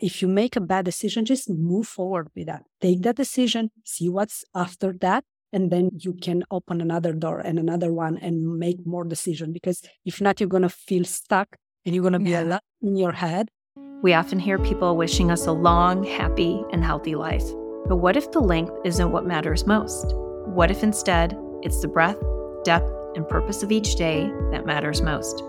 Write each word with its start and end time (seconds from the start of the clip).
if 0.00 0.22
you 0.22 0.28
make 0.28 0.56
a 0.56 0.60
bad 0.60 0.84
decision, 0.84 1.24
just 1.24 1.50
move 1.50 1.86
forward 1.86 2.28
with 2.34 2.46
that. 2.46 2.64
Take 2.80 3.02
that 3.02 3.16
decision, 3.16 3.70
see 3.84 4.08
what's 4.08 4.44
after 4.54 4.92
that, 5.00 5.24
and 5.52 5.70
then 5.70 5.90
you 5.98 6.14
can 6.14 6.44
open 6.50 6.80
another 6.80 7.12
door 7.12 7.40
and 7.40 7.58
another 7.58 7.92
one 7.92 8.18
and 8.18 8.58
make 8.58 8.86
more 8.86 9.04
decision. 9.04 9.52
Because 9.52 9.82
if 10.04 10.20
not, 10.20 10.40
you're 10.40 10.48
gonna 10.48 10.68
feel 10.68 11.04
stuck 11.04 11.56
and 11.84 11.94
you're 11.94 12.04
gonna 12.04 12.20
be 12.20 12.30
yeah. 12.30 12.42
a 12.42 12.44
lot 12.44 12.62
in 12.82 12.96
your 12.96 13.12
head. 13.12 13.48
We 14.02 14.14
often 14.14 14.38
hear 14.38 14.58
people 14.58 14.96
wishing 14.96 15.30
us 15.30 15.46
a 15.46 15.52
long, 15.52 16.04
happy, 16.04 16.62
and 16.72 16.84
healthy 16.84 17.16
life. 17.16 17.44
But 17.86 17.96
what 17.96 18.16
if 18.16 18.30
the 18.30 18.40
length 18.40 18.72
isn't 18.84 19.10
what 19.10 19.26
matters 19.26 19.66
most? 19.66 20.12
What 20.46 20.70
if 20.70 20.82
instead 20.82 21.36
it's 21.62 21.80
the 21.80 21.88
breadth, 21.88 22.22
depth, 22.64 22.92
and 23.16 23.28
purpose 23.28 23.62
of 23.62 23.72
each 23.72 23.96
day 23.96 24.30
that 24.52 24.66
matters 24.66 25.02
most? 25.02 25.42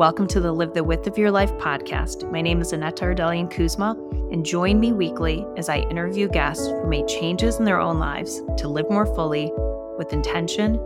Welcome 0.00 0.28
to 0.28 0.40
the 0.40 0.50
Live 0.50 0.72
the 0.72 0.82
Width 0.82 1.06
of 1.08 1.18
Your 1.18 1.30
Life 1.30 1.52
podcast. 1.58 2.32
My 2.32 2.40
name 2.40 2.62
is 2.62 2.72
Annette 2.72 3.02
Ardelian 3.02 3.50
Kuzma, 3.50 3.90
and 4.32 4.46
join 4.46 4.80
me 4.80 4.92
weekly 4.92 5.46
as 5.58 5.68
I 5.68 5.80
interview 5.80 6.26
guests 6.26 6.66
who 6.66 6.88
made 6.88 7.06
changes 7.06 7.58
in 7.58 7.66
their 7.66 7.78
own 7.78 7.98
lives 7.98 8.40
to 8.56 8.66
live 8.66 8.88
more 8.88 9.04
fully 9.04 9.52
with 9.98 10.14
intention, 10.14 10.76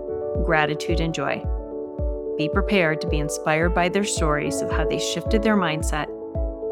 gratitude, 0.44 0.98
and 0.98 1.14
joy. 1.14 1.40
Be 2.36 2.48
prepared 2.48 3.00
to 3.02 3.08
be 3.08 3.20
inspired 3.20 3.72
by 3.72 3.88
their 3.88 4.02
stories 4.02 4.60
of 4.62 4.72
how 4.72 4.84
they 4.84 4.98
shifted 4.98 5.44
their 5.44 5.56
mindset, 5.56 6.06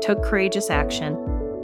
took 0.02 0.24
courageous 0.24 0.68
action, 0.68 1.14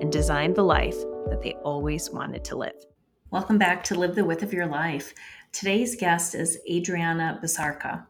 and 0.00 0.12
designed 0.12 0.54
the 0.54 0.62
life 0.62 0.96
that 1.28 1.40
they 1.42 1.54
always 1.64 2.08
wanted 2.10 2.44
to 2.44 2.56
live. 2.56 2.86
Welcome 3.32 3.58
back 3.58 3.82
to 3.82 3.96
Live 3.96 4.14
the 4.14 4.24
Width 4.24 4.44
of 4.44 4.52
Your 4.52 4.66
Life. 4.68 5.12
Today's 5.50 5.96
guest 5.96 6.36
is 6.36 6.56
Adriana 6.70 7.40
Bisorca. 7.42 8.06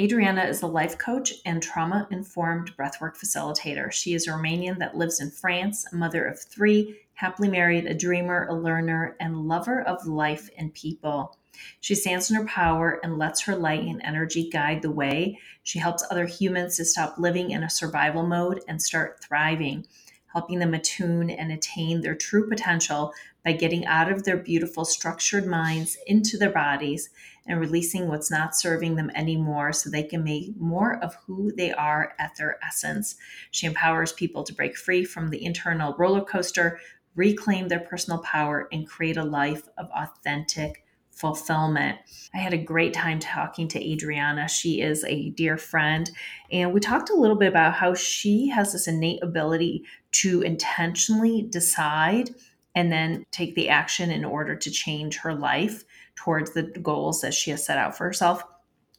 Adriana 0.00 0.44
is 0.44 0.62
a 0.62 0.66
life 0.66 0.96
coach 0.96 1.34
and 1.44 1.62
trauma 1.62 2.08
informed 2.10 2.74
breathwork 2.78 3.14
facilitator. 3.14 3.92
She 3.92 4.14
is 4.14 4.26
a 4.26 4.30
Romanian 4.30 4.78
that 4.78 4.96
lives 4.96 5.20
in 5.20 5.30
France, 5.30 5.84
a 5.92 5.96
mother 5.96 6.24
of 6.24 6.40
three, 6.40 6.98
happily 7.12 7.48
married, 7.48 7.84
a 7.84 7.92
dreamer, 7.92 8.46
a 8.48 8.54
learner, 8.54 9.16
and 9.20 9.46
lover 9.46 9.82
of 9.82 10.06
life 10.06 10.48
and 10.56 10.72
people. 10.72 11.36
She 11.80 11.94
stands 11.94 12.30
in 12.30 12.36
her 12.36 12.46
power 12.46 13.00
and 13.02 13.18
lets 13.18 13.42
her 13.42 13.54
light 13.54 13.82
and 13.82 14.00
energy 14.02 14.48
guide 14.48 14.80
the 14.80 14.90
way. 14.90 15.38
She 15.62 15.78
helps 15.78 16.06
other 16.10 16.24
humans 16.24 16.78
to 16.78 16.86
stop 16.86 17.18
living 17.18 17.50
in 17.50 17.62
a 17.62 17.68
survival 17.68 18.22
mode 18.22 18.62
and 18.66 18.80
start 18.80 19.22
thriving, 19.22 19.86
helping 20.32 20.58
them 20.58 20.72
attune 20.72 21.28
and 21.28 21.52
attain 21.52 22.00
their 22.00 22.14
true 22.14 22.48
potential 22.48 23.12
by 23.44 23.52
getting 23.52 23.84
out 23.84 24.10
of 24.10 24.24
their 24.24 24.38
beautiful 24.38 24.86
structured 24.86 25.46
minds 25.46 25.98
into 26.06 26.38
their 26.38 26.50
bodies 26.50 27.10
and 27.46 27.60
releasing 27.60 28.08
what's 28.08 28.30
not 28.30 28.56
serving 28.56 28.94
them 28.94 29.10
anymore 29.14 29.72
so 29.72 29.90
they 29.90 30.02
can 30.02 30.22
make 30.22 30.56
more 30.58 31.02
of 31.02 31.16
who 31.26 31.52
they 31.56 31.72
are 31.72 32.14
at 32.18 32.36
their 32.36 32.58
essence. 32.64 33.16
She 33.50 33.66
empowers 33.66 34.12
people 34.12 34.44
to 34.44 34.54
break 34.54 34.76
free 34.76 35.04
from 35.04 35.28
the 35.28 35.44
internal 35.44 35.94
roller 35.98 36.24
coaster, 36.24 36.78
reclaim 37.14 37.68
their 37.68 37.80
personal 37.80 38.20
power, 38.20 38.68
and 38.72 38.86
create 38.86 39.16
a 39.16 39.24
life 39.24 39.68
of 39.76 39.88
authentic 39.90 40.84
fulfillment. 41.10 41.98
I 42.34 42.38
had 42.38 42.54
a 42.54 42.58
great 42.58 42.94
time 42.94 43.18
talking 43.18 43.68
to 43.68 43.92
Adriana. 43.92 44.48
She 44.48 44.80
is 44.80 45.04
a 45.04 45.30
dear 45.30 45.58
friend. 45.58 46.10
And 46.50 46.72
we 46.72 46.80
talked 46.80 47.10
a 47.10 47.14
little 47.14 47.36
bit 47.36 47.48
about 47.48 47.74
how 47.74 47.94
she 47.94 48.48
has 48.48 48.72
this 48.72 48.88
innate 48.88 49.22
ability 49.22 49.84
to 50.12 50.42
intentionally 50.42 51.42
decide 51.42 52.30
and 52.74 52.90
then 52.90 53.26
take 53.30 53.54
the 53.54 53.68
action 53.68 54.10
in 54.10 54.24
order 54.24 54.56
to 54.56 54.70
change 54.70 55.18
her 55.18 55.34
life 55.34 55.84
towards 56.22 56.52
the 56.52 56.62
goals 56.62 57.20
that 57.20 57.34
she 57.34 57.50
has 57.50 57.64
set 57.64 57.78
out 57.78 57.96
for 57.96 58.04
herself. 58.04 58.44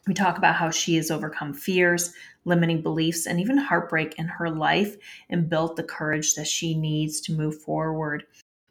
We 0.08 0.14
talk 0.14 0.38
about 0.38 0.56
how 0.56 0.72
she 0.72 0.96
has 0.98 1.10
overcome 1.10 1.54
fears, 1.54 2.14
limiting 2.44 2.82
beliefs, 2.82 3.26
and 3.26 3.40
even 3.40 3.58
heartbreak 3.58 4.16
in 4.20 4.28
her 4.28 4.50
life 4.50 4.98
and 5.30 5.50
built 5.50 5.78
the 5.78 5.84
courage 5.84 6.36
that 6.36 6.48
she 6.48 6.76
needs 6.76 7.22
to 7.22 7.34
move 7.34 7.62
forward. 7.62 8.26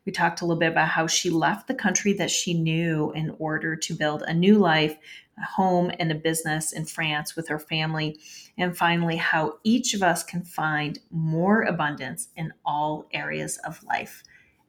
We 0.04 0.12
talked 0.12 0.42
a 0.42 0.44
little 0.44 0.60
bit 0.60 0.72
about 0.72 0.88
how 0.88 1.06
she 1.06 1.30
left 1.30 1.66
the 1.66 1.74
country 1.74 2.12
that 2.14 2.30
she 2.30 2.52
knew 2.52 3.10
in 3.12 3.34
order 3.38 3.74
to 3.74 3.94
build 3.94 4.22
a 4.22 4.34
new 4.34 4.58
life, 4.58 4.98
a 5.38 5.44
home, 5.46 5.90
and 5.98 6.12
a 6.12 6.16
business 6.16 6.74
in 6.74 6.84
France 6.84 7.34
with 7.34 7.48
her 7.48 7.58
family. 7.58 8.20
And 8.58 8.76
finally, 8.76 9.16
how 9.16 9.54
each 9.64 9.94
of 9.94 10.02
us 10.02 10.22
can 10.22 10.42
find 10.42 10.98
more 11.10 11.62
abundance 11.62 12.28
in 12.36 12.52
all 12.66 13.06
areas 13.14 13.56
of 13.64 13.82
life. 13.84 14.22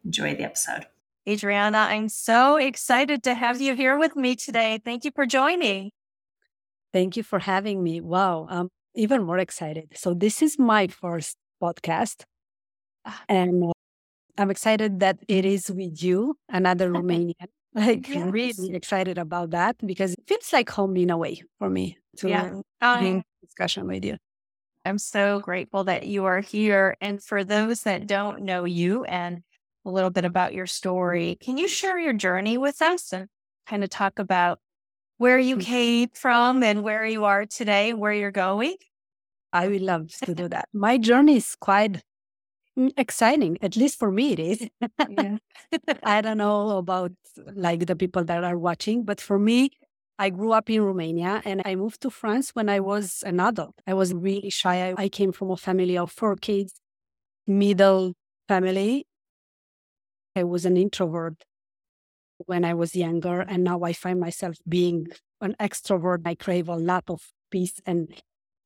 Enjoy 0.06 0.36
the 0.36 0.44
episode. 0.44 0.86
Adriana, 1.28 1.78
I'm 1.78 2.10
so 2.10 2.58
excited 2.58 3.24
to 3.24 3.34
have 3.34 3.62
you 3.62 3.76
here 3.76 3.98
with 3.98 4.16
me 4.16 4.36
today. 4.36 4.80
Thank 4.84 5.06
you 5.06 5.12
for 5.16 5.26
joining. 5.26 5.92
Thank 6.92 7.16
you 7.16 7.24
for 7.24 7.40
having 7.40 7.82
me. 7.82 8.02
Wow, 8.02 8.46
I'm 8.50 8.70
even 8.94 9.24
more 9.24 9.38
excited. 9.38 9.94
So, 9.96 10.14
this 10.14 10.42
is 10.42 10.60
my 10.60 10.88
first 10.88 11.38
podcast. 11.62 12.24
Ah. 13.06 13.24
And 13.30 13.64
uh, 13.64 13.72
I'm 14.38 14.52
excited 14.52 15.00
that 15.00 15.18
it 15.28 15.46
is 15.46 15.72
with 15.72 16.04
you, 16.04 16.36
another 16.50 16.90
Romanian. 16.92 17.48
Like, 17.74 18.08
yes. 18.08 18.30
really 18.30 18.76
excited 18.76 19.18
about 19.18 19.52
that 19.52 19.78
because 19.84 20.14
it 20.14 20.28
feels 20.28 20.54
like 20.54 20.70
home 20.70 20.96
in 20.98 21.10
a 21.10 21.18
way 21.18 21.42
for 21.58 21.70
me 21.70 21.98
to 22.18 22.30
yeah. 22.30 22.60
in 23.00 23.24
discussion 23.42 23.88
with 23.88 24.06
you. 24.06 24.18
I'm 24.86 24.98
so 24.98 25.40
grateful 25.40 25.86
that 25.86 26.06
you 26.06 26.26
are 26.26 26.42
here. 26.42 26.98
And 27.02 27.24
for 27.24 27.44
those 27.44 27.84
that 27.84 28.06
don't 28.06 28.42
know 28.42 28.66
you 28.66 29.06
and 29.06 29.42
a 29.86 29.92
little 29.92 30.10
bit 30.10 30.26
about 30.26 30.54
your 30.54 30.68
story. 30.68 31.38
Can 31.42 31.58
you 31.58 31.68
share 31.68 32.00
your 32.00 32.14
journey 32.14 32.58
with 32.58 32.82
us 32.82 33.12
and 33.12 33.28
kind 33.68 33.84
of 33.84 33.90
talk 33.90 34.20
about 34.20 34.60
where 35.18 35.40
you 35.40 35.58
mm. 35.58 35.62
came 35.62 36.10
from 36.14 36.64
and 36.64 36.84
where 36.84 37.06
you 37.06 37.26
are 37.26 37.46
today, 37.46 37.94
where 37.94 38.14
you're 38.14 38.32
going? 38.32 38.76
I 39.52 39.68
would 39.68 39.82
love 39.82 40.10
to 40.24 40.34
do 40.34 40.48
that. 40.50 40.70
My 40.74 40.98
journey 40.98 41.38
is 41.38 41.56
quite 41.56 42.02
mm, 42.78 42.92
exciting, 42.98 43.58
at 43.62 43.76
least 43.76 44.00
for 44.00 44.12
me 44.12 44.34
it 44.34 44.40
is. 44.40 44.68
I 46.04 46.22
don't 46.22 46.40
know 46.40 46.78
about 46.78 47.12
like 47.54 47.86
the 47.86 47.96
people 47.96 48.24
that 48.24 48.44
are 48.44 48.58
watching, 48.58 49.04
but 49.04 49.22
for 49.22 49.38
me, 49.38 49.72
I 50.20 50.30
grew 50.30 50.52
up 50.52 50.70
in 50.70 50.82
Romania 50.82 51.42
and 51.44 51.62
I 51.66 51.76
moved 51.76 52.02
to 52.02 52.10
France 52.10 52.52
when 52.54 52.70
I 52.70 52.80
was 52.80 53.24
an 53.26 53.40
adult. 53.40 53.76
I 53.88 53.94
was 53.94 54.14
really 54.14 54.50
shy. 54.50 54.94
I 54.98 55.10
came 55.10 55.32
from 55.32 55.52
a 55.52 55.58
family 55.58 55.98
of 55.98 56.12
four 56.12 56.36
kids, 56.36 56.74
middle 57.48 58.14
family, 58.48 59.08
I 60.36 60.44
was 60.44 60.66
an 60.66 60.78
introvert 60.78 61.44
when 62.38 62.66
I 62.66 62.74
was 62.74 62.96
younger, 62.96 63.42
and 63.42 63.64
now 63.64 63.84
I 63.84 63.94
find 63.94 64.20
myself 64.20 64.58
being 64.68 65.08
an 65.42 65.56
extrovert. 65.60 66.22
I 66.26 66.36
crave 66.36 66.68
a 66.68 66.76
lot 66.76 67.06
of 67.08 67.32
peace 67.52 67.80
and 67.86 68.10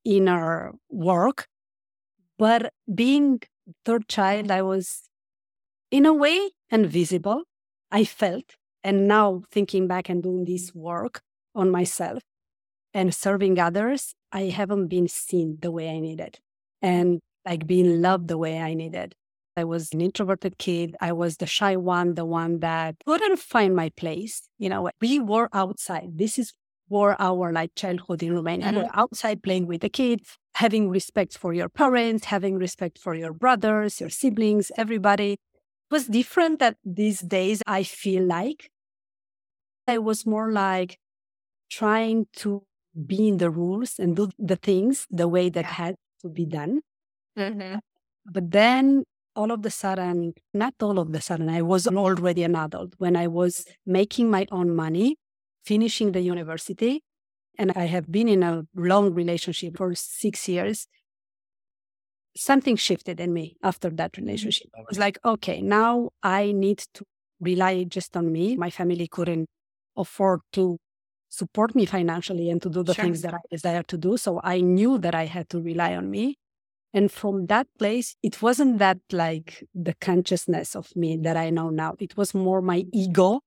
inner 0.05 0.73
work. 0.89 1.47
But 2.37 2.73
being 2.93 3.41
third 3.83 4.07
child, 4.07 4.51
I 4.51 4.61
was 4.61 5.09
in 5.91 6.05
a 6.05 6.13
way 6.13 6.51
invisible. 6.69 7.43
I 7.91 8.05
felt, 8.05 8.55
and 8.83 9.07
now 9.07 9.43
thinking 9.51 9.87
back 9.87 10.09
and 10.09 10.23
doing 10.23 10.45
this 10.45 10.73
work 10.73 11.21
on 11.55 11.71
myself 11.71 12.23
and 12.93 13.13
serving 13.13 13.59
others, 13.59 14.13
I 14.31 14.43
haven't 14.43 14.87
been 14.87 15.07
seen 15.07 15.57
the 15.61 15.71
way 15.71 15.89
I 15.89 15.99
needed 15.99 16.39
and 16.81 17.19
like 17.45 17.65
being 17.65 18.01
loved 18.01 18.27
the 18.27 18.37
way 18.37 18.59
I 18.59 18.73
needed. 18.73 19.15
I 19.57 19.63
was 19.63 19.91
an 19.91 20.01
introverted 20.01 20.59
kid. 20.59 20.95
I 21.01 21.11
was 21.11 21.37
the 21.37 21.47
shy 21.47 21.75
one, 21.75 22.13
the 22.13 22.25
one 22.25 22.59
that 22.59 22.95
couldn't 23.05 23.39
find 23.39 23.75
my 23.75 23.89
place. 23.89 24.47
You 24.59 24.69
know, 24.69 24.89
we 25.01 25.19
were 25.19 25.49
outside. 25.51 26.17
This 26.17 26.37
is 26.37 26.53
for 26.87 27.19
our 27.19 27.51
like 27.51 27.73
childhood 27.75 28.23
in 28.23 28.33
Romania. 28.33 28.67
Mm-hmm. 28.67 28.77
We're 28.77 28.89
outside 28.93 29.41
playing 29.41 29.65
with 29.65 29.81
the 29.81 29.89
kids, 29.89 30.37
having 30.55 30.89
respect 30.89 31.37
for 31.37 31.53
your 31.53 31.69
parents, 31.69 32.25
having 32.25 32.57
respect 32.57 32.99
for 32.99 33.15
your 33.15 33.33
brothers, 33.33 33.99
your 33.99 34.11
siblings, 34.11 34.71
everybody. 34.77 35.33
It 35.33 35.91
was 35.91 36.05
different 36.05 36.59
that 36.59 36.77
these 36.85 37.19
days 37.21 37.63
I 37.65 37.83
feel 37.83 38.23
like 38.23 38.69
I 39.87 39.97
was 39.97 40.25
more 40.25 40.51
like 40.51 40.99
trying 41.69 42.27
to 42.37 42.63
be 43.05 43.27
in 43.27 43.37
the 43.37 43.49
rules 43.49 43.99
and 43.99 44.15
do 44.15 44.29
the 44.37 44.55
things 44.55 45.07
the 45.09 45.27
way 45.27 45.49
that 45.49 45.65
had 45.65 45.95
to 46.21 46.29
be 46.29 46.45
done. 46.45 46.81
Mm-hmm. 47.37 47.79
But 48.25 48.51
then 48.51 49.03
all 49.37 49.51
of 49.51 49.61
the 49.61 49.69
sudden, 49.69 50.33
not 50.53 50.73
all 50.81 50.97
of 50.99 51.11
the 51.11 51.21
sudden, 51.21 51.47
I 51.47 51.61
was 51.61 51.87
already 51.87 52.43
an 52.43 52.55
adult 52.55 52.93
when 52.97 53.15
I 53.15 53.27
was 53.27 53.65
making 53.85 54.29
my 54.29 54.47
own 54.51 54.75
money, 54.75 55.17
finishing 55.63 56.11
the 56.11 56.21
university, 56.21 57.03
and 57.57 57.71
I 57.75 57.85
have 57.85 58.11
been 58.11 58.27
in 58.27 58.43
a 58.43 58.63
long 58.75 59.13
relationship 59.13 59.77
for 59.77 59.93
six 59.95 60.47
years. 60.49 60.87
Something 62.35 62.75
shifted 62.75 63.19
in 63.19 63.31
me 63.33 63.55
after 63.63 63.89
that 63.91 64.13
mm-hmm. 64.13 64.25
relationship. 64.25 64.67
I 64.77 64.81
was 64.89 64.97
like, 64.97 65.17
okay, 65.23 65.61
now 65.61 66.09
I 66.23 66.51
need 66.51 66.79
to 66.95 67.05
rely 67.39 67.83
just 67.83 68.17
on 68.17 68.31
me. 68.31 68.55
My 68.55 68.69
family 68.69 69.07
couldn't 69.07 69.47
afford 69.95 70.41
to 70.53 70.77
support 71.29 71.75
me 71.75 71.85
financially 71.85 72.49
and 72.49 72.61
to 72.61 72.69
do 72.69 72.83
the 72.83 72.93
sure. 72.93 73.03
things 73.03 73.21
that 73.21 73.33
I 73.33 73.39
desire 73.51 73.83
to 73.83 73.97
do. 73.97 74.17
So 74.17 74.39
I 74.43 74.61
knew 74.61 74.97
that 74.99 75.13
I 75.13 75.25
had 75.25 75.49
to 75.49 75.61
rely 75.61 75.95
on 75.95 76.09
me. 76.09 76.37
And 76.93 77.11
from 77.11 77.47
that 77.47 77.67
place, 77.77 78.15
it 78.23 78.41
wasn't 78.41 78.79
that 78.79 78.99
like 79.11 79.63
the 79.75 79.93
consciousness 80.01 80.75
of 80.75 80.95
me 80.95 81.17
that 81.17 81.37
I 81.37 81.49
know 81.49 81.69
now. 81.69 81.95
It 81.99 82.17
was 82.17 82.33
more 82.33 82.61
my 82.61 82.85
ego 82.93 83.41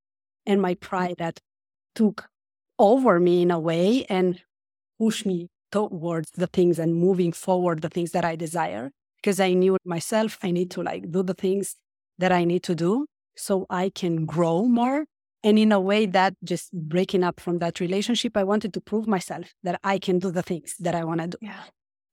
and 0.47 0.61
my 0.63 0.75
pride 0.75 1.17
that 1.19 1.41
took 1.95 2.29
over 2.79 3.19
me 3.21 3.43
in 3.43 3.51
a 3.51 3.59
way 3.61 4.05
and 4.09 4.41
pushed 4.99 5.27
me 5.27 5.49
towards 5.73 6.31
the 6.33 6.47
things 6.47 6.79
and 6.79 6.95
moving 6.95 7.33
forward 7.33 7.83
the 7.83 7.89
things 7.89 8.13
that 8.13 8.25
I 8.25 8.37
desire. 8.37 8.91
because 9.23 9.41
I 9.41 9.53
knew 9.53 9.77
myself, 9.85 10.39
I 10.43 10.51
need 10.51 10.71
to 10.73 10.83
like 10.83 11.11
do 11.11 11.23
the 11.23 11.35
things 11.35 11.77
that 12.19 12.33
I 12.33 12.45
need 12.45 12.63
to 12.65 12.75
do 12.75 13.07
so 13.37 13.67
I 13.69 13.91
can 13.91 14.25
grow 14.25 14.65
more. 14.65 15.05
And 15.43 15.59
in 15.59 15.73
a 15.73 15.81
way 15.81 16.07
that 16.07 16.35
just 16.45 16.73
breaking 16.73 17.25
up 17.25 17.41
from 17.41 17.59
that 17.59 17.81
relationship, 17.81 18.37
I 18.37 18.45
wanted 18.45 18.75
to 18.75 18.81
prove 18.81 19.07
myself 19.07 19.53
that 19.63 19.81
I 19.83 19.99
can 19.99 20.19
do 20.19 20.31
the 20.31 20.43
things 20.43 20.75
that 20.81 20.95
I 20.95 21.05
want 21.05 21.21
to 21.21 21.29
do. 21.29 21.39
Yeah. 21.41 21.63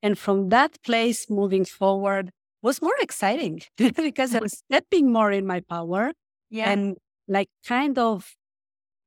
And 0.07 0.17
from 0.17 0.37
that 0.49 0.71
place 0.83 1.29
moving 1.29 1.65
forward 1.65 2.25
was 2.61 2.81
more 2.81 2.95
exciting 3.07 3.55
because 3.77 4.33
I 4.33 4.39
was 4.39 4.53
stepping 4.65 5.11
more 5.11 5.31
in 5.39 5.45
my 5.53 5.59
power 5.75 6.03
Yeah. 6.49 6.71
and 6.71 6.95
like 7.27 7.49
kind 7.75 7.97
of 7.99 8.15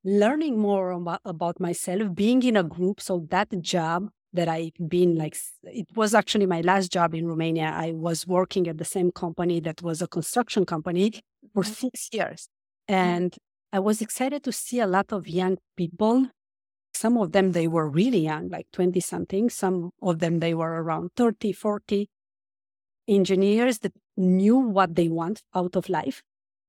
learning 0.05 0.59
more 0.59 0.91
about, 0.91 1.21
about 1.25 1.57
myself, 1.61 2.15
being 2.15 2.43
in 2.43 2.57
a 2.57 2.63
group. 2.63 3.01
So 3.01 3.27
that 3.31 3.49
job 3.63 4.01
that 4.35 4.49
I've 4.49 4.79
been 4.97 5.17
like, 5.17 5.37
it 5.65 5.89
was 5.97 6.15
actually 6.15 6.47
my 6.57 6.61
last 6.61 6.93
job 6.93 7.15
in 7.15 7.27
Romania. 7.27 7.69
I 7.75 7.93
was 7.93 8.27
working 8.27 8.69
at 8.69 8.77
the 8.77 8.85
same 8.85 9.11
company 9.25 9.59
that 9.61 9.79
was 9.83 10.03
a 10.03 10.07
construction 10.17 10.63
company 10.67 11.07
for 11.55 11.63
Mhm. 11.65 11.75
six 11.85 11.95
years. 12.13 12.41
And 12.89 13.31
I 13.73 13.81
was 13.89 14.03
excited 14.07 14.41
to 14.49 14.53
see 14.53 14.81
a 14.81 14.87
lot 14.97 15.09
of 15.17 15.23
young 15.41 15.57
people. 15.81 16.17
Some 17.01 17.17
of 17.17 17.33
them, 17.33 17.53
they 17.53 17.67
were 17.67 17.89
really 17.89 18.19
young, 18.19 18.51
like 18.51 18.67
20 18.75 19.01
something. 19.01 19.49
Some 19.49 19.93
of 20.03 20.19
them, 20.19 20.41
they 20.41 20.53
were 20.53 20.83
around 20.83 21.13
30, 21.17 21.51
40 21.53 22.11
engineers 23.09 23.79
that 23.79 23.95
knew 24.19 24.59
what 24.59 24.97
they 24.97 25.09
want 25.09 25.43
out 25.55 25.77
of 25.77 25.89
life. 25.89 26.23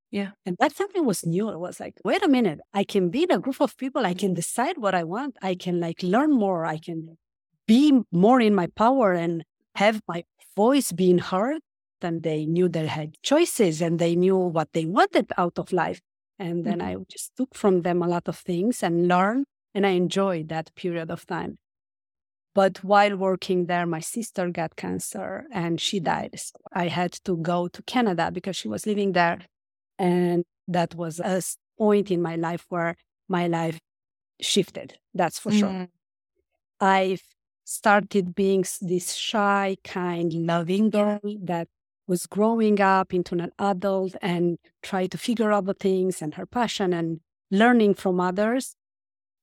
Yeah. 0.10 0.30
And 0.46 0.56
that 0.62 0.74
something 0.74 1.06
was 1.06 1.26
new. 1.26 1.50
It 1.50 1.60
was 1.60 1.82
like, 1.82 1.96
wait 2.06 2.24
a 2.24 2.30
minute, 2.30 2.62
I 2.74 2.86
can 2.86 3.10
be 3.10 3.24
in 3.24 3.32
a 3.32 3.40
group 3.40 3.60
of 3.60 3.76
people. 3.76 4.06
I 4.06 4.14
can 4.14 4.34
decide 4.34 4.78
what 4.78 4.96
I 4.96 5.04
want. 5.04 5.36
I 5.42 5.54
can 5.54 5.82
like 5.82 6.02
learn 6.02 6.32
more. 6.32 6.66
I 6.66 6.78
can 6.78 7.18
be 7.68 8.02
more 8.10 8.40
in 8.40 8.56
my 8.56 8.68
power 8.68 9.12
and 9.12 9.44
have 9.76 10.02
my 10.08 10.24
voice 10.56 10.94
being 10.94 11.18
heard. 11.18 11.60
And 12.02 12.24
they 12.24 12.46
knew 12.46 12.70
they 12.70 12.88
had 12.88 13.16
choices 13.22 13.82
and 13.82 14.00
they 14.00 14.16
knew 14.16 14.38
what 14.38 14.70
they 14.72 14.86
wanted 14.86 15.30
out 15.38 15.60
of 15.60 15.74
life. 15.74 16.00
And 16.40 16.64
then 16.64 16.80
mm-hmm. 16.80 17.02
I 17.02 17.04
just 17.10 17.36
took 17.36 17.54
from 17.54 17.82
them 17.82 18.02
a 18.02 18.08
lot 18.08 18.30
of 18.30 18.38
things 18.38 18.82
and 18.82 19.10
learned. 19.10 19.46
And 19.74 19.86
I 19.86 19.92
enjoyed 19.92 20.50
that 20.50 20.74
period 20.76 21.10
of 21.12 21.26
time. 21.26 21.58
But 22.54 22.84
while 22.84 23.16
working 23.16 23.68
there, 23.68 23.86
my 23.86 24.02
sister 24.02 24.50
got 24.50 24.76
cancer 24.76 25.46
and 25.52 25.80
she 25.80 26.00
died. 26.00 26.38
So 26.38 26.60
I 26.74 26.90
had 26.90 27.14
to 27.24 27.38
go 27.38 27.70
to 27.70 27.82
Canada 27.84 28.30
because 28.32 28.58
she 28.58 28.68
was 28.68 28.86
living 28.86 29.14
there. 29.14 29.40
And 29.98 30.44
that 30.68 30.96
was 30.96 31.20
a 31.20 31.42
point 31.78 32.12
in 32.12 32.22
my 32.22 32.36
life 32.36 32.66
where 32.68 32.96
my 33.30 33.48
life 33.48 33.80
shifted. 34.42 34.98
That's 35.14 35.40
for 35.40 35.52
sure. 35.52 35.70
Mm. 35.70 35.90
I 36.82 37.18
started 37.64 38.36
being 38.36 38.66
this 38.82 39.14
shy, 39.14 39.78
kind, 39.86 40.34
loving 40.34 40.90
girl 40.90 41.22
that 41.44 41.70
was 42.08 42.26
growing 42.26 42.82
up 42.82 43.14
into 43.14 43.36
an 43.36 43.52
adult 43.58 44.16
and 44.22 44.58
try 44.84 45.08
to 45.08 45.18
figure 45.18 45.54
out 45.54 45.66
the 45.66 45.74
things 45.74 46.22
and 46.22 46.34
her 46.34 46.46
passion 46.46 46.92
and 46.92 47.22
learning 47.50 47.94
from 47.94 48.20
others 48.20 48.76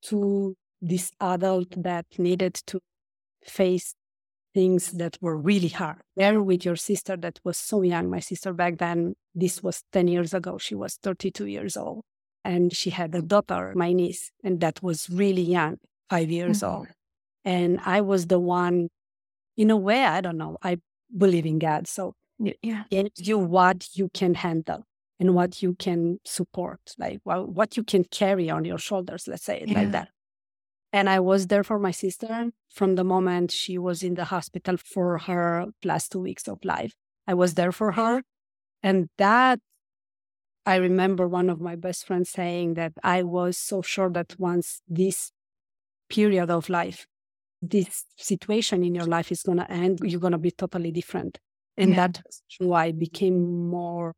to 0.02 0.56
this 0.80 1.10
adult 1.20 1.82
that 1.82 2.06
needed 2.18 2.54
to 2.66 2.80
face 3.42 3.94
things 4.54 4.92
that 4.92 5.18
were 5.20 5.36
really 5.36 5.68
hard. 5.68 5.98
There 6.16 6.42
with 6.42 6.64
your 6.64 6.76
sister 6.76 7.16
that 7.18 7.38
was 7.44 7.58
so 7.58 7.82
young. 7.82 8.08
My 8.10 8.20
sister 8.20 8.52
back 8.52 8.78
then, 8.78 9.14
this 9.34 9.62
was 9.62 9.82
10 9.92 10.08
years 10.08 10.32
ago. 10.34 10.58
She 10.58 10.74
was 10.74 10.96
32 11.02 11.46
years 11.46 11.76
old. 11.76 12.02
And 12.44 12.74
she 12.74 12.90
had 12.90 13.14
a 13.14 13.20
daughter, 13.20 13.72
my 13.76 13.92
niece, 13.92 14.30
and 14.42 14.60
that 14.60 14.82
was 14.82 15.10
really 15.10 15.42
young, 15.42 15.78
five 16.08 16.30
years 16.30 16.60
Mhm. 16.60 16.72
old. 16.72 16.88
And 17.44 17.80
I 17.84 18.00
was 18.00 18.28
the 18.28 18.38
one, 18.38 18.88
in 19.56 19.70
a 19.70 19.76
way, 19.76 20.04
I 20.04 20.20
don't 20.20 20.38
know, 20.38 20.56
I 20.62 20.78
believe 21.16 21.44
in 21.46 21.58
God. 21.58 21.86
So 21.88 22.14
Yeah. 22.38 22.84
you 23.16 23.38
what 23.38 23.88
you 23.94 24.08
can 24.14 24.34
handle 24.34 24.84
and 25.20 25.34
what 25.34 25.62
you 25.62 25.74
can 25.74 26.18
support, 26.24 26.80
like 26.98 27.20
what, 27.24 27.48
what 27.48 27.76
you 27.76 27.84
can 27.84 28.04
carry 28.04 28.48
on 28.50 28.64
your 28.64 28.78
shoulders, 28.78 29.26
let's 29.26 29.44
say 29.44 29.60
it 29.60 29.68
Yeah. 29.68 29.80
like 29.80 29.92
that. 29.92 30.08
And 30.92 31.10
I 31.10 31.20
was 31.20 31.48
there 31.48 31.64
for 31.64 31.78
my 31.78 31.90
sister 31.90 32.50
from 32.70 32.94
the 32.94 33.04
moment 33.04 33.50
she 33.50 33.76
was 33.78 34.02
in 34.02 34.14
the 34.14 34.24
hospital 34.24 34.76
for 34.76 35.18
her 35.18 35.66
last 35.84 36.12
two 36.12 36.20
weeks 36.20 36.48
of 36.48 36.64
life. 36.64 36.94
I 37.26 37.34
was 37.34 37.54
there 37.54 37.72
for 37.72 37.92
her. 37.92 38.22
And 38.82 39.08
that, 39.18 39.58
I 40.64 40.76
remember 40.76 41.26
one 41.28 41.50
of 41.50 41.60
my 41.60 41.76
best 41.76 42.06
friends 42.06 42.30
saying 42.30 42.74
that 42.74 42.92
I 43.02 43.22
was 43.22 43.58
so 43.58 43.82
sure 43.82 44.10
that 44.10 44.38
once 44.38 44.80
this 44.88 45.32
period 46.08 46.50
of 46.50 46.68
life, 46.68 47.06
this 47.60 48.04
situation 48.16 48.84
in 48.84 48.94
your 48.94 49.06
life 49.06 49.32
is 49.32 49.42
going 49.42 49.58
to 49.58 49.70
end, 49.70 50.00
you're 50.02 50.20
going 50.20 50.32
to 50.32 50.38
be 50.38 50.52
totally 50.52 50.90
different. 50.92 51.38
And 51.76 51.90
Yeah. 51.90 52.08
that's 52.08 52.42
why 52.58 52.84
I 52.86 52.92
became 52.92 53.68
more, 53.68 54.14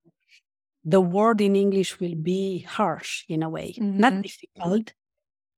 the 0.85 1.01
word 1.01 1.41
in 1.41 1.57
English 1.57 2.01
will 2.01 2.15
be 2.17 2.61
harsh 2.61 3.25
in 3.29 3.43
a 3.43 3.51
way, 3.51 3.83
not 3.99 4.15
Mhm. 4.15 4.23
difficult, 4.23 4.95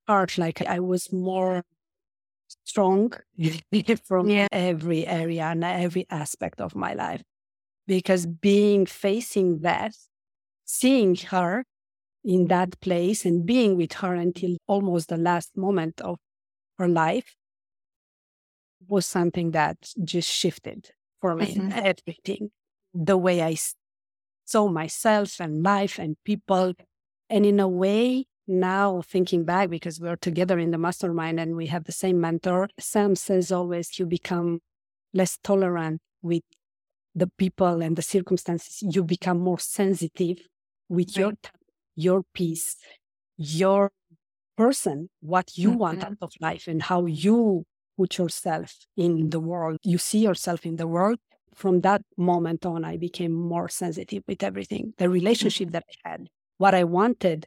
harsh. 0.08 0.38
Like 0.38 0.62
I 0.62 0.80
was 0.80 1.12
more 1.12 1.64
strong 2.64 3.12
from 4.04 4.28
Yeah. 4.28 4.46
every 4.50 5.06
area 5.06 5.44
and 5.44 5.64
every 5.64 6.06
aspect 6.10 6.60
of 6.60 6.74
my 6.74 6.94
life. 6.94 7.22
Because 7.86 8.26
being 8.26 8.86
facing 8.86 9.60
that, 9.60 9.94
seeing 10.64 11.16
her 11.16 11.64
in 12.24 12.48
that 12.48 12.80
place 12.80 13.26
and 13.26 13.46
being 13.46 13.76
with 13.76 13.94
her 13.94 14.14
until 14.14 14.58
almost 14.68 15.08
the 15.10 15.18
last 15.18 15.56
moment 15.56 16.00
of 16.02 16.18
her 16.78 16.88
life 16.88 17.36
was 18.88 19.06
something 19.06 19.52
that 19.52 19.92
just 20.04 20.28
shifted 20.30 20.90
for 21.20 21.34
me 21.34 21.56
Mhm. 21.56 21.72
everything 21.84 22.50
the 22.94 23.16
way 23.16 23.40
i 23.42 23.54
s- 24.52 24.68
saw 24.68 24.68
myself 24.68 25.40
and 25.40 25.62
life 25.62 25.98
and 25.98 26.16
people 26.24 26.74
and 27.30 27.46
in 27.46 27.60
a 27.60 27.68
way 27.68 28.26
now 28.46 29.02
thinking 29.02 29.44
back 29.44 29.70
because 29.70 30.00
we're 30.00 30.16
together 30.16 30.58
in 30.58 30.70
the 30.72 30.78
mastermind 30.78 31.40
and 31.40 31.56
we 31.56 31.66
have 31.68 31.84
the 31.84 31.92
same 31.92 32.20
mentor 32.20 32.68
sam 32.80 33.14
says 33.16 33.52
always 33.52 33.98
you 33.98 34.06
become 34.06 34.60
less 35.14 35.38
tolerant 35.42 36.00
with 36.22 36.42
the 37.14 37.28
people 37.38 37.82
and 37.82 37.96
the 37.96 38.02
circumstances 38.02 38.82
you 38.94 39.04
become 39.04 39.40
more 39.40 39.58
sensitive 39.58 40.38
with 40.88 41.16
your 41.18 41.30
Right. 41.30 41.42
time, 41.42 41.60
your 41.96 42.22
peace 42.34 42.76
your 43.38 43.90
person 44.56 45.08
what 45.20 45.56
you 45.58 45.72
want 45.72 46.00
Mhm. 46.00 46.04
out 46.04 46.18
of 46.22 46.32
life 46.40 46.68
and 46.68 46.82
how 46.84 47.06
you 47.06 47.64
put 47.96 48.18
yourself 48.18 48.86
in 48.96 49.30
the 49.30 49.40
world 49.40 49.78
you 49.84 49.98
see 49.98 50.20
yourself 50.20 50.66
in 50.66 50.76
the 50.76 50.86
world 50.86 51.18
from 51.54 51.80
that 51.82 52.02
moment 52.16 52.64
on 52.66 52.84
i 52.84 52.96
became 52.96 53.32
more 53.32 53.68
sensitive 53.68 54.22
with 54.28 54.42
everything 54.42 54.92
the 54.98 55.08
relationship 55.08 55.70
that 55.70 55.84
i 56.04 56.10
had 56.10 56.28
what 56.58 56.74
i 56.74 56.84
wanted 56.84 57.46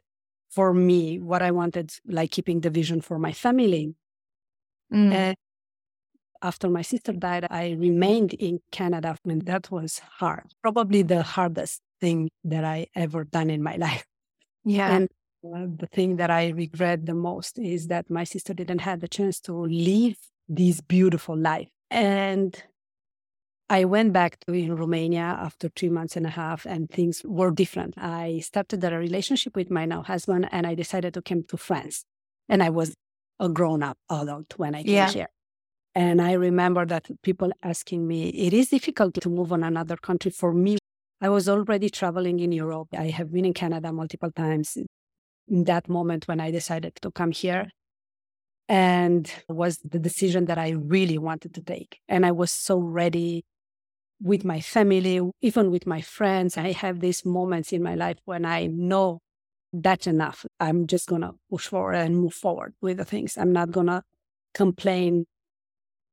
for 0.50 0.72
me 0.72 1.18
what 1.18 1.42
i 1.42 1.50
wanted 1.50 1.90
like 2.06 2.30
keeping 2.30 2.60
the 2.60 2.70
vision 2.70 3.00
for 3.00 3.18
my 3.18 3.32
family 3.32 3.94
Mm. 4.92 5.12
and 5.12 5.36
after 6.42 6.68
my 6.70 6.82
sister 6.82 7.12
died 7.12 7.44
i 7.50 7.72
remained 7.72 8.34
in 8.34 8.60
canada 8.70 9.16
and 9.24 9.42
that 9.46 9.68
was 9.72 9.98
hard 9.98 10.44
probably 10.62 11.02
the 11.02 11.22
hardest 11.24 11.80
thing 12.00 12.28
that 12.44 12.62
i 12.62 12.86
ever 12.94 13.24
done 13.24 13.50
in 13.50 13.62
my 13.64 13.74
life 13.86 14.04
yeah. 14.64 14.94
and 14.94 15.08
uh, 15.44 15.66
the 15.76 15.86
thing 15.86 16.16
that 16.16 16.30
I 16.30 16.48
regret 16.48 17.06
the 17.06 17.14
most 17.14 17.58
is 17.58 17.86
that 17.88 18.10
my 18.10 18.24
sister 18.24 18.52
didn't 18.52 18.80
have 18.80 19.00
the 19.00 19.06
chance 19.08 19.38
to 19.40 19.52
live 19.66 20.16
this 20.48 20.80
beautiful 20.80 21.36
life. 21.36 21.68
And 21.90 22.60
I 23.68 23.84
went 23.84 24.12
back 24.12 24.38
to 24.46 24.52
in 24.52 24.76
Romania 24.76 25.36
after 25.40 25.68
three 25.68 25.88
months 25.88 26.16
and 26.16 26.24
a 26.26 26.30
half, 26.30 26.66
and 26.66 26.88
things 26.88 27.22
were 27.24 27.50
different. 27.50 27.94
I 27.98 28.38
started 28.38 28.84
a 28.84 28.96
relationship 28.96 29.56
with 29.56 29.70
my 29.70 29.84
now 29.86 30.02
husband, 30.02 30.48
and 30.52 30.66
I 30.66 30.74
decided 30.74 31.14
to 31.14 31.22
come 31.22 31.42
to 31.44 31.56
France. 31.56 32.04
And 32.48 32.62
I 32.62 32.70
was 32.70 32.94
a 33.40 33.48
grown 33.48 33.82
up 33.82 33.98
adult 34.08 34.56
when 34.56 34.74
I 34.74 34.84
came 34.84 34.92
Yeah. 34.92 35.10
here. 35.10 35.28
And 35.96 36.22
I 36.22 36.32
remember 36.32 36.86
that 36.86 37.10
people 37.22 37.50
asking 37.62 38.06
me, 38.06 38.28
it 38.28 38.52
is 38.52 38.68
difficult 38.68 39.14
to 39.14 39.28
move 39.28 39.52
on 39.52 39.64
another 39.64 39.96
country. 39.96 40.30
For 40.30 40.52
me, 40.52 40.78
I 41.20 41.28
was 41.28 41.48
already 41.48 41.88
traveling 41.90 42.38
in 42.40 42.52
Europe. 42.52 42.88
I 42.92 43.08
have 43.08 43.32
been 43.32 43.46
in 43.46 43.54
Canada 43.54 43.92
multiple 43.92 44.30
times 44.30 44.76
in 45.48 45.64
that 45.64 45.88
moment 45.88 46.28
when 46.28 46.38
I 46.38 46.50
decided 46.50 46.96
to 47.02 47.10
come 47.10 47.32
here. 47.32 47.70
And 48.68 49.32
was 49.48 49.78
the 49.78 49.98
decision 49.98 50.44
that 50.46 50.58
I 50.58 50.70
really 50.70 51.18
wanted 51.18 51.54
to 51.54 51.62
take. 51.62 52.00
And 52.08 52.26
I 52.26 52.32
was 52.32 52.52
so 52.52 52.78
ready 52.78 53.44
with 54.20 54.44
my 54.44 54.60
family, 54.60 55.20
even 55.42 55.70
with 55.70 55.86
my 55.86 56.00
friends. 56.00 56.56
I 56.56 56.72
have 56.72 57.00
these 57.00 57.24
moments 57.24 57.72
in 57.72 57.82
my 57.82 57.94
life 57.94 58.18
when 58.24 58.44
I 58.44 58.66
know 58.66 59.20
that's 59.72 60.06
enough. 60.06 60.46
I'm 60.58 60.86
just 60.86 61.08
going 61.08 61.22
to 61.22 61.34
push 61.50 61.66
forward 61.66 61.94
and 61.94 62.16
move 62.16 62.34
forward 62.34 62.74
with 62.80 62.96
the 62.96 63.04
things. 63.04 63.36
I'm 63.36 63.52
not 63.52 63.70
going 63.70 63.88
to 63.88 64.02
complain 64.54 65.26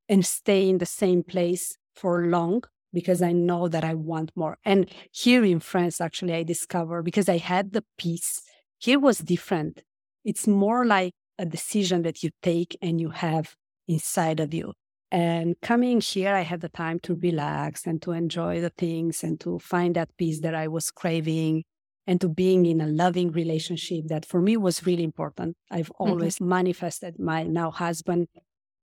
and 0.09 0.25
stay 0.25 0.69
in 0.69 0.79
the 0.79 0.85
same 0.85 1.23
place 1.23 1.77
for 1.95 2.25
long 2.27 2.63
because 2.91 3.21
I 3.21 3.31
know 3.31 3.67
that 3.67 3.83
I 3.83 3.93
want 3.93 4.31
more. 4.35 4.57
And 4.63 4.89
here 5.11 5.43
in 5.43 5.59
France, 5.59 5.99
actually, 5.99 6.33
I 6.33 6.43
discovered 6.43 7.03
because 7.03 7.29
I 7.29 7.37
had 7.37 7.73
the 7.73 7.83
peace, 7.97 8.41
here 8.77 8.99
was 8.99 9.19
different. 9.19 9.81
It's 10.23 10.47
more 10.47 10.85
like 10.85 11.13
a 11.39 11.45
decision 11.45 12.03
that 12.03 12.21
you 12.21 12.29
take 12.41 12.77
and 12.81 13.01
you 13.01 13.09
have 13.09 13.55
inside 13.87 14.39
of 14.39 14.53
you. 14.53 14.73
And 15.13 15.55
coming 15.61 16.01
here, 16.01 16.33
I 16.33 16.41
had 16.41 16.61
the 16.61 16.69
time 16.69 16.99
to 17.01 17.13
relax 17.13 17.85
and 17.85 18.01
to 18.01 18.13
enjoy 18.13 18.59
the 18.61 18.71
things 18.71 19.23
and 19.23 19.39
to 19.41 19.59
find 19.59 19.95
that 19.95 20.09
peace 20.17 20.39
that 20.39 20.55
I 20.55 20.67
was 20.67 20.89
craving 20.89 21.65
and 22.07 22.19
to 22.19 22.27
being 22.27 22.65
in 22.65 22.81
a 22.81 22.87
loving 22.87 23.31
relationship 23.31 24.07
that 24.07 24.25
for 24.25 24.41
me 24.41 24.57
was 24.57 24.87
really 24.87 25.03
important. 25.03 25.55
I've 25.69 25.89
mm-hmm. 25.89 26.09
always 26.09 26.37
mm-hmm. 26.37 26.49
manifested 26.49 27.19
my 27.19 27.43
now 27.43 27.69
husband 27.69 28.27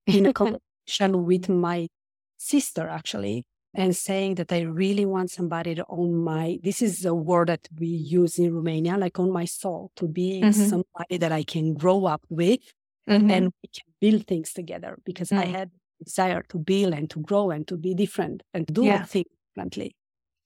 in 0.06 0.26
a 0.26 0.32
conversation 0.40 1.24
with 1.24 1.48
my 1.48 1.88
sister, 2.36 2.88
actually, 2.88 3.44
and 3.74 3.96
saying 3.96 4.36
that 4.36 4.52
I 4.52 4.60
really 4.60 5.06
want 5.06 5.32
somebody 5.32 5.74
to 5.74 5.84
own 5.88 6.14
my, 6.14 6.60
this 6.62 6.80
is 6.80 7.04
a 7.04 7.12
word 7.12 7.48
that 7.48 7.68
we 7.76 7.88
use 7.88 8.38
in 8.38 8.54
Romania, 8.54 8.96
like 8.96 9.18
on 9.18 9.32
my 9.32 9.46
soul, 9.46 9.90
to 9.96 10.06
be 10.06 10.42
mm-hmm. 10.42 10.52
somebody 10.52 11.16
that 11.18 11.32
I 11.32 11.42
can 11.42 11.74
grow 11.74 12.06
up 12.06 12.22
with 12.28 12.60
mm-hmm. 13.08 13.30
and 13.32 13.46
we 13.46 13.68
can 13.74 13.92
build 14.00 14.28
things 14.28 14.52
together 14.52 14.96
because. 15.04 15.32
I 15.32 15.46
mm. 15.46 15.50
had 15.50 15.70
desire 16.04 16.42
to 16.48 16.58
build 16.58 16.94
and 16.94 17.10
to 17.10 17.20
grow 17.20 17.50
and 17.50 17.66
to 17.68 17.76
be 17.76 17.94
different 17.94 18.42
and 18.54 18.66
do 18.66 18.84
yeah. 18.84 19.04
things 19.04 19.26
differently. 19.54 19.94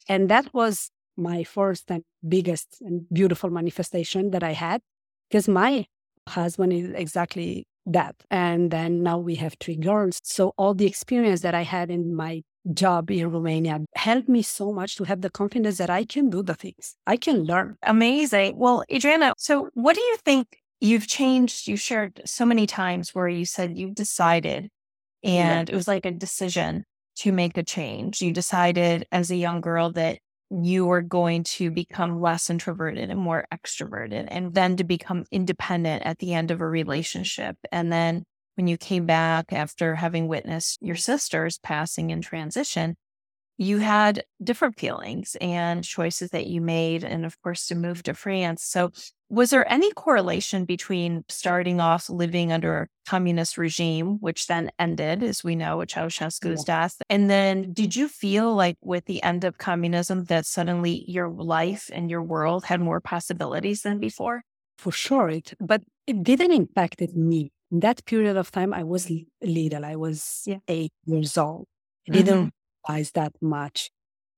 And 0.09 0.29
that 0.29 0.53
was 0.53 0.91
my 1.17 1.45
first 1.45 1.91
and 1.91 2.03
biggest 2.27 2.79
and 2.81 3.07
beautiful 3.13 3.51
manifestation 3.51 4.31
that 4.31 4.43
I 4.43 4.53
had 4.53 4.81
because 5.29 5.49
my 5.49 5.87
husband 6.29 6.73
is 6.73 6.91
exactly 6.91 7.67
that. 7.87 8.17
And 8.31 8.71
then 8.71 9.03
now 9.03 9.19
we 9.19 9.35
have 9.37 9.55
three 9.61 9.77
girls. 9.77 10.21
So 10.25 10.53
all 10.57 10.75
the 10.75 10.87
experience 10.87 11.43
that 11.43 11.55
I 11.55 11.63
had 11.63 11.91
in 11.91 12.15
my 12.15 12.43
job 12.73 13.11
in 13.11 13.31
Romania 13.31 13.81
helped 13.95 14.29
me 14.29 14.43
so 14.43 14.73
much 14.73 14.97
to 14.97 15.05
have 15.05 15.21
the 15.21 15.31
confidence 15.31 15.79
that 15.79 15.91
I 15.91 16.05
can 16.05 16.31
do 16.31 16.43
the 16.43 16.55
things. 16.55 16.97
I 17.07 17.17
can 17.17 17.45
learn. 17.45 17.77
Amazing. 17.83 18.57
Well, 18.57 18.85
Adriana, 18.91 19.35
so 19.37 19.69
what 19.75 19.95
do 19.95 20.01
you 20.01 20.17
think 20.25 20.63
you've 20.81 21.07
changed? 21.07 21.69
You 21.69 21.77
shared 21.77 22.23
so 22.25 22.47
many 22.47 22.67
times 22.67 23.15
where 23.15 23.29
you 23.29 23.45
said 23.45 23.77
you've 23.77 23.95
decided 23.95 24.71
and 25.25 25.69
yeah. 25.69 25.73
it 25.73 25.77
was 25.77 25.89
like 25.89 26.07
a 26.07 26.11
decision 26.11 26.85
to 27.17 27.33
make 27.33 27.57
a 27.57 27.63
change. 27.63 28.21
You 28.21 28.33
decided 28.33 29.07
as 29.11 29.31
a 29.31 29.37
young 29.37 29.61
girl 29.61 29.93
that 29.93 30.19
you 30.51 30.85
were 30.87 31.03
going 31.03 31.43
to 31.43 31.71
become 31.71 32.21
less 32.21 32.51
introverted 32.51 33.11
and 33.11 33.19
more 33.19 33.47
extroverted, 33.53 34.27
and 34.29 34.55
then 34.55 34.77
to 34.77 34.85
become 34.85 35.25
independent 35.31 36.05
at 36.05 36.19
the 36.19 36.35
end 36.35 36.51
of 36.51 36.61
a 36.61 36.69
relationship. 36.69 37.57
And 37.73 37.93
then 37.93 38.25
when 38.57 38.67
you 38.67 38.77
came 38.77 39.07
back 39.07 39.53
after 39.53 39.97
having 39.97 40.29
witnessed 40.29 40.79
your 40.81 40.97
sister's 40.97 41.59
passing 41.59 42.13
and 42.13 42.23
transition, 42.23 42.97
you 43.57 43.79
had 43.79 44.25
different 44.43 44.79
feelings 44.79 45.37
and 45.41 45.85
choices 45.85 46.31
that 46.31 46.47
you 46.47 46.61
made, 46.61 47.05
and 47.05 47.25
of 47.25 47.41
course, 47.43 47.67
to 47.69 47.75
move 47.75 48.03
to 48.05 48.15
France. 48.15 48.65
So, 48.65 48.91
was 49.35 49.51
there 49.51 49.71
any 49.71 49.91
correlation 49.93 50.65
between 50.65 51.25
starting 51.29 51.81
off 51.81 52.09
living 52.09 52.53
under 52.53 52.83
a 52.83 52.87
communist 53.07 53.59
regime, 53.59 54.19
which 54.21 54.47
then 54.47 54.71
ended, 54.79 55.23
as 55.23 55.45
we 55.45 55.57
know, 55.57 55.79
with 55.79 55.91
Ceausescu's 55.91 56.65
yeah. 56.67 56.75
death? 56.81 56.97
And 57.11 57.29
then, 57.29 57.73
did 57.73 57.97
you 57.97 58.09
feel 58.09 58.55
like 58.55 58.77
with 58.83 59.05
the 59.07 59.23
end 59.23 59.45
of 59.45 59.59
communism 59.59 60.25
that 60.25 60.47
suddenly 60.47 61.05
your 61.09 61.29
life 61.29 61.91
and 61.93 62.11
your 62.11 62.23
world 62.23 62.65
had 62.67 62.81
more 62.81 63.01
possibilities 63.01 63.83
than 63.83 63.99
before? 63.99 64.43
For 64.79 64.93
sure, 64.93 65.29
it, 65.31 65.55
but 65.61 65.83
it 66.07 66.23
didn't 66.23 66.53
impact 66.53 67.01
me. 67.15 67.53
In 67.71 67.81
that 67.81 68.05
period 68.05 68.37
of 68.37 68.51
time, 68.51 68.73
I 68.73 68.85
was 68.85 69.11
little. 69.43 69.85
I 69.85 69.97
was 69.97 70.43
yeah. 70.47 70.59
eight 70.69 70.93
years 71.05 71.37
old. 71.37 71.67
I 72.09 72.13
didn't 72.13 72.35
mm-hmm 72.35 72.49
that 73.15 73.33
much 73.41 73.91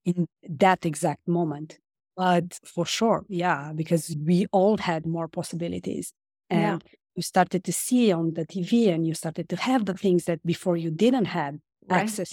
in 0.04 0.28
that 0.48 0.86
exact 0.86 1.26
moment. 1.26 1.78
But 2.16 2.58
for 2.64 2.86
sure, 2.86 3.24
yeah, 3.28 3.72
because 3.74 4.16
we 4.24 4.46
all 4.50 4.78
had 4.78 5.06
more 5.06 5.28
possibilities. 5.28 6.14
And 6.48 6.82
yeah. 6.82 6.90
you 7.14 7.22
started 7.22 7.62
to 7.64 7.72
see 7.72 8.10
on 8.12 8.34
the 8.34 8.46
TV 8.46 8.88
and 8.92 9.06
you 9.06 9.14
started 9.14 9.48
to 9.50 9.56
have 9.56 9.84
the 9.84 9.94
things 9.94 10.24
that 10.24 10.44
before 10.44 10.76
you 10.76 10.90
didn't 10.90 11.26
have 11.26 11.56
right. 11.88 12.00
access. 12.00 12.32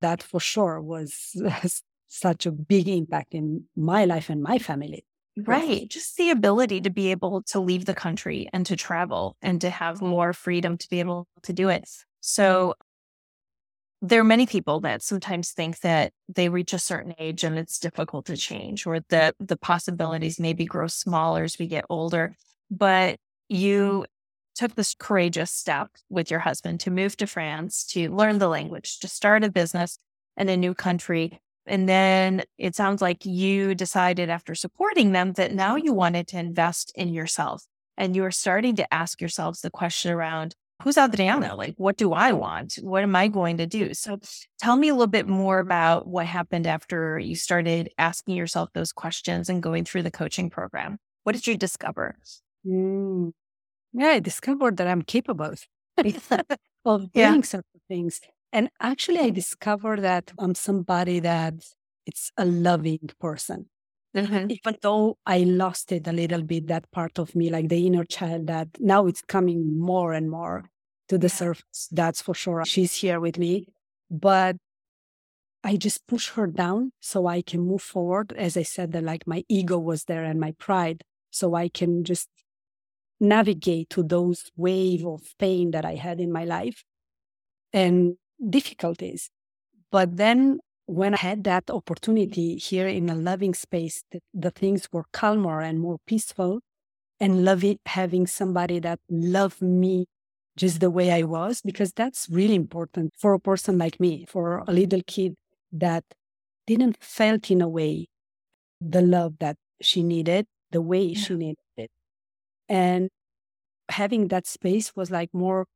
That 0.00 0.22
for 0.22 0.40
sure 0.40 0.80
was 0.80 1.34
such 2.06 2.46
a 2.46 2.52
big 2.52 2.86
impact 2.86 3.34
in 3.34 3.64
my 3.74 4.04
life 4.04 4.30
and 4.30 4.42
my 4.42 4.58
family. 4.58 5.04
Right. 5.36 5.88
Just 5.88 6.16
the 6.16 6.30
ability 6.30 6.80
to 6.82 6.90
be 6.90 7.10
able 7.10 7.42
to 7.48 7.60
leave 7.60 7.84
the 7.84 7.94
country 7.94 8.48
and 8.52 8.64
to 8.66 8.76
travel 8.76 9.36
and 9.42 9.60
to 9.60 9.70
have 9.70 9.98
mm. 9.98 10.08
more 10.08 10.32
freedom 10.32 10.78
to 10.78 10.88
be 10.88 11.00
able 11.00 11.26
to 11.42 11.52
do 11.52 11.68
it. 11.68 11.84
Mm. 11.84 12.04
So 12.20 12.74
there 14.08 14.20
are 14.20 14.24
many 14.24 14.46
people 14.46 14.80
that 14.80 15.02
sometimes 15.02 15.50
think 15.50 15.80
that 15.80 16.12
they 16.28 16.48
reach 16.48 16.72
a 16.72 16.78
certain 16.78 17.14
age 17.18 17.44
and 17.44 17.58
it's 17.58 17.78
difficult 17.78 18.26
to 18.26 18.36
change 18.36 18.86
or 18.86 19.00
that 19.08 19.34
the 19.40 19.56
possibilities 19.56 20.38
maybe 20.38 20.64
grow 20.64 20.86
smaller 20.86 21.44
as 21.44 21.58
we 21.58 21.66
get 21.66 21.84
older. 21.90 22.36
But 22.70 23.18
you 23.48 24.06
took 24.54 24.74
this 24.74 24.94
courageous 24.98 25.50
step 25.50 25.90
with 26.08 26.30
your 26.30 26.40
husband 26.40 26.80
to 26.80 26.90
move 26.90 27.16
to 27.18 27.26
France, 27.26 27.84
to 27.84 28.10
learn 28.10 28.38
the 28.38 28.48
language, 28.48 28.98
to 29.00 29.08
start 29.08 29.44
a 29.44 29.50
business 29.50 29.98
in 30.36 30.48
a 30.48 30.56
new 30.56 30.74
country. 30.74 31.40
And 31.66 31.88
then 31.88 32.44
it 32.58 32.74
sounds 32.74 33.02
like 33.02 33.26
you 33.26 33.74
decided 33.74 34.30
after 34.30 34.54
supporting 34.54 35.12
them 35.12 35.32
that 35.32 35.52
now 35.52 35.76
you 35.76 35.92
wanted 35.92 36.28
to 36.28 36.38
invest 36.38 36.92
in 36.94 37.12
yourself. 37.12 37.64
And 37.98 38.14
you 38.14 38.24
are 38.24 38.30
starting 38.30 38.76
to 38.76 38.94
ask 38.94 39.20
yourselves 39.20 39.60
the 39.60 39.70
question 39.70 40.12
around 40.12 40.54
who's 40.82 40.98
Adriana? 40.98 41.54
Like, 41.54 41.74
what 41.76 41.96
do 41.96 42.12
I 42.12 42.32
want? 42.32 42.74
What 42.82 43.02
am 43.02 43.16
I 43.16 43.28
going 43.28 43.56
to 43.58 43.66
do? 43.66 43.94
So 43.94 44.18
tell 44.58 44.76
me 44.76 44.88
a 44.88 44.94
little 44.94 45.06
bit 45.06 45.26
more 45.26 45.58
about 45.58 46.06
what 46.06 46.26
happened 46.26 46.66
after 46.66 47.18
you 47.18 47.34
started 47.34 47.90
asking 47.98 48.36
yourself 48.36 48.70
those 48.74 48.92
questions 48.92 49.48
and 49.48 49.62
going 49.62 49.84
through 49.84 50.02
the 50.02 50.10
coaching 50.10 50.50
program. 50.50 50.98
What 51.24 51.34
did 51.34 51.46
you 51.46 51.56
discover? 51.56 52.16
Mm. 52.66 53.32
Yeah, 53.92 54.08
I 54.08 54.20
discovered 54.20 54.76
that 54.76 54.86
I'm 54.86 55.02
capable 55.02 55.46
of 55.46 55.66
yeah. 57.14 57.30
doing 57.30 57.42
certain 57.42 57.80
things. 57.88 58.20
And 58.52 58.68
actually, 58.80 59.20
I 59.20 59.30
discovered 59.30 60.02
that 60.02 60.32
I'm 60.38 60.54
somebody 60.54 61.20
that 61.20 61.54
it's 62.06 62.30
a 62.36 62.44
loving 62.44 63.10
person. 63.20 63.66
Mm-hmm. 64.16 64.50
Even 64.50 64.76
though 64.80 65.18
I 65.26 65.40
lost 65.40 65.92
it 65.92 66.06
a 66.08 66.12
little 66.12 66.42
bit, 66.42 66.68
that 66.68 66.90
part 66.90 67.18
of 67.18 67.34
me, 67.36 67.50
like 67.50 67.68
the 67.68 67.86
inner 67.86 68.04
child, 68.04 68.46
that 68.46 68.68
now 68.80 69.06
it's 69.06 69.20
coming 69.20 69.78
more 69.78 70.14
and 70.14 70.30
more 70.30 70.64
to 71.08 71.18
the 71.18 71.28
surface. 71.28 71.88
That's 71.92 72.22
for 72.22 72.34
sure. 72.34 72.64
She's 72.64 72.94
here 72.94 73.20
with 73.20 73.38
me. 73.38 73.66
But 74.10 74.56
I 75.62 75.76
just 75.76 76.06
push 76.06 76.30
her 76.30 76.46
down 76.46 76.92
so 77.00 77.26
I 77.26 77.42
can 77.42 77.60
move 77.60 77.82
forward. 77.82 78.32
As 78.36 78.56
I 78.56 78.62
said, 78.62 78.92
that 78.92 79.04
like 79.04 79.26
my 79.26 79.44
ego 79.48 79.78
was 79.78 80.04
there 80.04 80.24
and 80.24 80.40
my 80.40 80.52
pride. 80.52 81.02
So 81.30 81.54
I 81.54 81.68
can 81.68 82.02
just 82.04 82.28
navigate 83.20 83.90
to 83.90 84.02
those 84.02 84.50
wave 84.56 85.04
of 85.06 85.22
pain 85.38 85.72
that 85.72 85.84
I 85.84 85.96
had 85.96 86.20
in 86.20 86.32
my 86.32 86.44
life 86.44 86.84
and 87.72 88.16
difficulties. 88.48 89.30
But 89.90 90.16
then 90.16 90.60
when 90.86 91.14
I 91.14 91.18
had 91.18 91.44
that 91.44 91.70
opportunity 91.70 92.56
here 92.56 92.86
in 92.86 93.08
a 93.08 93.14
loving 93.14 93.54
space, 93.54 94.04
the, 94.10 94.20
the 94.32 94.50
things 94.50 94.88
were 94.92 95.04
calmer 95.12 95.60
and 95.60 95.80
more 95.80 95.98
peaceful, 96.06 96.60
and 97.18 97.44
loving 97.44 97.78
having 97.86 98.26
somebody 98.26 98.78
that 98.80 99.00
loved 99.08 99.60
me 99.62 100.06
just 100.56 100.80
the 100.80 100.90
way 100.90 101.10
I 101.10 101.22
was, 101.22 101.60
because 101.60 101.92
that's 101.92 102.28
really 102.30 102.54
important 102.54 103.14
for 103.18 103.34
a 103.34 103.40
person 103.40 103.78
like 103.78 104.00
me, 104.00 104.24
for 104.28 104.64
a 104.66 104.72
little 104.72 105.02
kid 105.06 105.34
that 105.72 106.04
didn't 106.66 106.96
felt 107.02 107.50
in 107.50 107.60
a 107.60 107.68
way 107.68 108.06
the 108.80 109.02
love 109.02 109.34
that 109.40 109.56
she 109.80 110.02
needed, 110.02 110.46
the 110.70 110.80
way 110.80 111.02
yeah. 111.02 111.18
she 111.18 111.34
needed 111.34 111.58
it. 111.76 111.90
And 112.68 113.10
having 113.88 114.28
that 114.28 114.46
space 114.46 114.94
was 114.96 115.10
like 115.10 115.30
more 115.32 115.66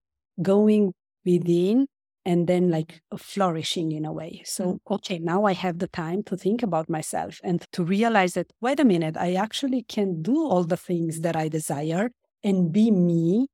going 0.42 0.92
within 1.24 1.86
and 2.30 2.46
then 2.46 2.70
like 2.70 3.02
flourishing 3.18 3.90
in 3.90 4.04
a 4.04 4.12
way. 4.12 4.42
So, 4.44 4.64
mm. 4.64 4.78
okay, 4.96 5.18
now 5.18 5.46
I 5.46 5.54
have 5.64 5.80
the 5.80 5.88
time 5.88 6.22
to 6.28 6.37
think 6.37 6.62
about 6.62 6.88
myself 6.88 7.40
and 7.42 7.58
to 7.72 7.82
realize 7.82 8.34
that, 8.34 8.52
wait 8.60 8.78
a 8.78 8.84
minute, 8.84 9.16
I 9.16 9.34
actually 9.34 9.82
can 9.82 10.22
do 10.22 10.37
all 10.50 10.62
the 10.62 10.76
things 10.76 11.22
that 11.22 11.34
I 11.34 11.49
desire 11.49 12.10
and 12.44 12.72
be 12.72 12.92
me 12.92 13.49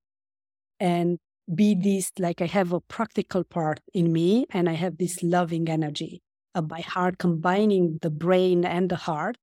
and 0.79 1.19
be 1.55 1.75
this 1.75 2.13
like 2.19 2.43
I 2.43 2.47
have 2.59 2.75
a 2.75 2.81
practical 2.97 3.45
part 3.45 3.81
in 3.95 4.13
me 4.13 4.45
and 4.51 4.69
I 4.69 4.75
have 4.75 4.99
this 4.99 5.23
loving 5.23 5.71
energy 5.71 6.21
of 6.55 6.69
my 6.69 6.81
heart, 6.81 7.17
combining 7.17 7.99
the 8.03 8.11
brain 8.11 8.67
and 8.67 8.91
the 8.91 9.03
heart 9.09 9.37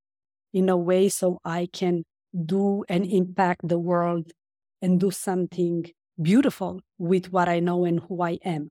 in 0.53 0.69
a 0.69 0.77
way 0.77 1.09
so 1.09 1.39
I 1.43 1.69
can 1.73 2.03
do 2.45 2.83
and 2.87 3.03
impact 3.03 3.67
the 3.67 3.79
world 3.79 4.31
and 4.79 4.99
do 4.99 5.09
something 5.09 5.89
beautiful 6.21 6.81
with 6.99 7.31
what 7.33 7.49
I 7.49 7.59
know 7.59 7.83
and 7.83 7.99
who 8.01 8.21
I 8.21 8.37
am. 8.45 8.69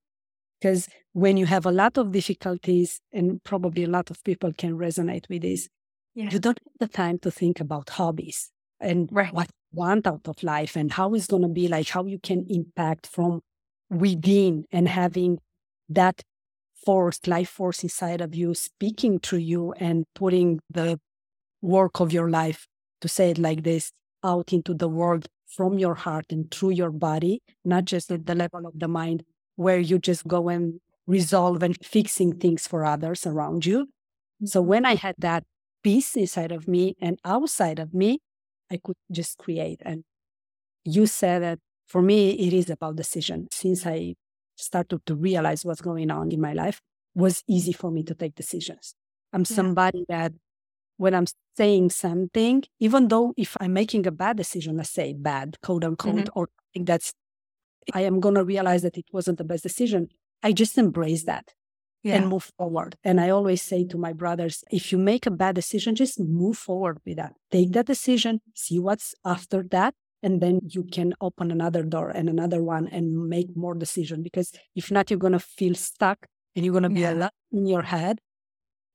Because 0.63 0.89
when 1.13 1.37
you 1.37 1.47
have 1.47 1.67
a 1.67 1.73
lot 1.73 1.99
of 1.99 2.13
difficulties, 2.13 3.01
and 3.13 3.43
probably 3.43 3.83
a 3.83 3.89
lot 3.89 4.11
of 4.11 4.23
people 4.23 4.53
can 4.57 4.79
resonate 4.79 5.29
with 5.29 5.43
this, 5.43 5.69
yeah. 6.15 6.31
you 6.31 6.39
don't 6.39 6.61
have 6.65 6.79
the 6.79 6.87
time 6.87 7.19
to 7.19 7.33
think 7.33 7.59
about 7.59 7.91
hobbies 7.91 8.53
and 8.79 9.09
right. 9.11 9.35
what 9.35 9.49
you 9.49 9.81
want 9.81 10.07
out 10.07 10.29
of 10.29 10.41
life 10.45 10.77
and 10.77 10.93
how 10.93 11.13
it's 11.15 11.27
going 11.27 11.43
to 11.43 11.49
be 11.49 11.67
like, 11.67 11.89
how 11.89 12.05
you 12.05 12.21
can 12.21 12.47
impact 12.49 13.09
from 13.09 13.41
within 13.91 14.65
and 14.71 14.87
having 14.87 15.41
that 15.89 16.23
force, 16.87 17.19
life 17.27 17.51
force 17.51 17.83
inside 17.83 18.21
of 18.21 18.33
you 18.33 18.55
speaking 18.55 19.19
to 19.19 19.39
you 19.39 19.73
and 19.73 20.05
putting 20.15 20.61
the 20.71 21.01
work 21.61 21.99
of 21.99 22.13
your 22.13 22.31
life, 22.31 22.69
to 23.01 23.09
say 23.09 23.31
it 23.31 23.39
like 23.39 23.65
this, 23.65 23.91
out 24.23 24.53
into 24.53 24.75
the 24.75 24.89
world 24.89 25.27
from 25.49 25.77
your 25.77 25.97
heart 25.97 26.27
and 26.31 26.53
through 26.53 26.71
your 26.71 26.93
body, 26.93 27.43
not 27.65 27.85
just 27.85 28.13
at 28.13 28.27
the 28.27 28.35
level 28.37 28.65
of 28.65 28.79
the 28.79 28.87
mind, 28.87 29.25
where 29.57 29.79
you 29.79 29.99
just 29.99 30.27
go 30.27 30.49
and 30.49 30.81
resolve 31.07 31.63
and 31.63 31.77
fixing 31.85 32.39
things 32.39 32.67
for 32.67 32.85
others 32.85 33.27
around 33.27 33.67
you. 33.67 33.89
So 34.45 34.63
Mm-hmm. 34.63 34.69
when 34.69 34.87
I 34.87 34.95
had 34.97 35.17
that 35.19 35.45
peace 35.83 36.17
inside 36.17 36.53
of 36.53 36.69
me 36.69 36.97
and 37.01 37.19
outside 37.25 37.79
of 37.79 37.95
me, 37.95 38.21
I 38.71 38.79
could 38.83 38.97
just 39.11 39.39
create. 39.39 39.81
And 39.85 40.05
you 40.85 41.07
said 41.07 41.43
that 41.43 41.59
for 41.87 42.03
me, 42.03 42.31
it 42.33 42.53
is 42.53 42.71
about 42.71 42.97
decision. 42.97 43.49
Since 43.53 43.87
I 43.87 44.15
started 44.57 45.05
to 45.07 45.15
realize 45.15 45.65
what's 45.65 45.81
going 45.81 46.11
on 46.11 46.33
in 46.33 46.41
my 46.41 46.53
life, 46.53 46.81
was 47.15 47.43
easy 47.49 47.73
for 47.73 47.91
me 47.91 48.03
to 48.05 48.15
take 48.15 48.35
decisions. 48.35 48.95
I'm 49.33 49.45
Yeah. 49.49 49.57
somebody 49.57 50.05
that 50.09 50.33
when 50.97 51.15
I'm 51.15 51.27
saying 51.57 51.91
something, 51.91 52.65
even 52.81 53.09
though 53.09 53.35
if 53.37 53.57
I'm 53.61 53.73
making 53.73 54.07
a 54.07 54.13
bad 54.13 54.37
decision, 54.37 54.77
let's 54.77 54.91
say 54.91 55.13
bad, 55.15 55.57
quote 55.63 55.85
unquote, 55.85 56.29
Mm-hmm. 56.29 56.39
or 56.39 56.49
something 56.75 56.85
that's 56.87 57.13
I 57.95 58.03
am 58.03 58.21
gonna 58.21 58.45
realize 58.45 58.83
that 58.83 58.97
it 58.99 59.07
wasn't 59.13 59.39
the 59.39 59.45
best 59.45 59.63
decision. 59.63 60.09
I 60.43 60.53
just 60.53 60.77
embrace 60.79 61.25
that 61.25 61.53
Yeah. 62.03 62.17
and 62.17 62.29
move 62.29 62.51
forward. 62.59 62.97
And 63.05 63.21
I 63.21 63.31
always 63.31 63.63
say 63.63 63.85
to 63.87 63.99
my 63.99 64.13
brothers, 64.13 64.65
if 64.71 64.91
you 64.93 64.99
make 64.99 65.27
a 65.27 65.31
bad 65.31 65.55
decision, 65.55 65.95
just 65.95 66.19
move 66.21 66.59
forward 66.59 66.99
with 67.07 67.17
that. 67.17 67.35
Take 67.51 67.73
that 67.73 67.87
decision, 67.87 68.41
see 68.55 68.79
what's 68.79 69.15
after 69.25 69.63
that, 69.71 69.95
and 70.23 70.41
then 70.41 70.61
you 70.69 70.85
can 70.85 71.15
open 71.21 71.51
another 71.51 71.83
door 71.85 72.11
and 72.11 72.29
another 72.29 72.63
one 72.63 72.89
and 72.89 73.29
make 73.29 73.57
more 73.57 73.75
decision. 73.75 74.23
Because 74.23 74.53
if 74.75 74.91
not, 74.91 75.11
you're 75.11 75.19
gonna 75.19 75.39
feel 75.39 75.75
stuck 75.75 76.27
and 76.55 76.65
you're 76.65 76.75
gonna 76.75 76.91
be 76.91 77.01
Yeah. 77.01 77.15
a 77.15 77.17
lot 77.17 77.35
in 77.53 77.67
your 77.67 77.83
head 77.83 78.21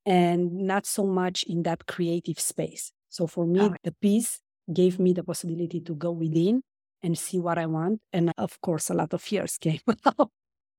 and 0.06 0.52
not 0.54 0.86
so 0.86 1.06
much 1.06 1.44
in 1.44 1.64
that 1.64 1.86
creative 1.86 2.40
space. 2.40 2.92
So 3.10 3.28
for 3.28 3.46
me, 3.46 3.60
Oh. 3.62 3.76
the 3.84 3.94
peace 4.02 4.42
gave 4.72 5.00
me 5.00 5.14
the 5.14 5.24
possibility 5.24 5.80
to 5.82 5.96
go 5.96 6.12
within 6.12 6.62
and 7.04 7.18
see 7.18 7.40
what 7.40 7.58
I 7.58 7.66
want. 7.66 8.02
And 8.12 8.32
of 8.38 8.60
course, 8.62 8.90
a 8.90 8.94
lot 8.94 9.14
of 9.14 9.22
fears 9.22 9.58
came 9.62 9.82
out 10.06 10.32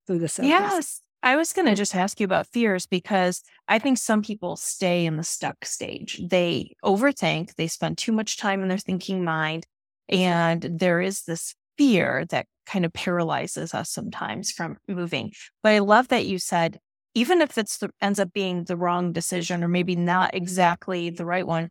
to 0.06 0.18
the 0.18 0.28
surface. 0.28 0.48
Yes. 0.48 1.02
I 1.22 1.34
was 1.34 1.52
going 1.52 1.66
to 1.66 1.72
mm. 1.72 1.76
just 1.76 1.96
ask 1.96 2.20
you 2.20 2.24
about 2.24 2.46
fears 2.46 2.86
because 2.86 3.42
I 3.66 3.80
think 3.80 3.98
some 3.98 4.22
people 4.22 4.56
stay 4.56 5.04
in 5.04 5.16
the 5.16 5.24
stuck 5.24 5.64
stage. 5.64 6.20
They 6.24 6.74
overthink, 6.84 7.56
they 7.56 7.66
spend 7.66 7.98
too 7.98 8.12
much 8.12 8.36
time 8.36 8.62
in 8.62 8.68
their 8.68 8.78
thinking 8.78 9.24
mind, 9.24 9.66
and 10.08 10.62
there 10.62 11.00
is 11.00 11.24
this 11.24 11.54
fear 11.76 12.24
that 12.30 12.46
kind 12.66 12.84
of 12.84 12.92
paralyzes 12.92 13.74
us 13.74 13.90
sometimes 13.90 14.52
from 14.52 14.76
moving. 14.86 15.32
But 15.62 15.72
I 15.72 15.78
love 15.80 16.08
that 16.08 16.26
you 16.26 16.38
said, 16.38 16.78
even 17.14 17.40
if 17.40 17.58
it's 17.58 17.78
the, 17.78 17.90
ends 18.00 18.20
up 18.20 18.32
being 18.32 18.64
the 18.64 18.76
wrong 18.76 19.12
decision 19.12 19.64
or 19.64 19.68
maybe 19.68 19.96
not 19.96 20.34
exactly 20.34 21.10
the 21.10 21.24
right 21.24 21.46
one, 21.46 21.70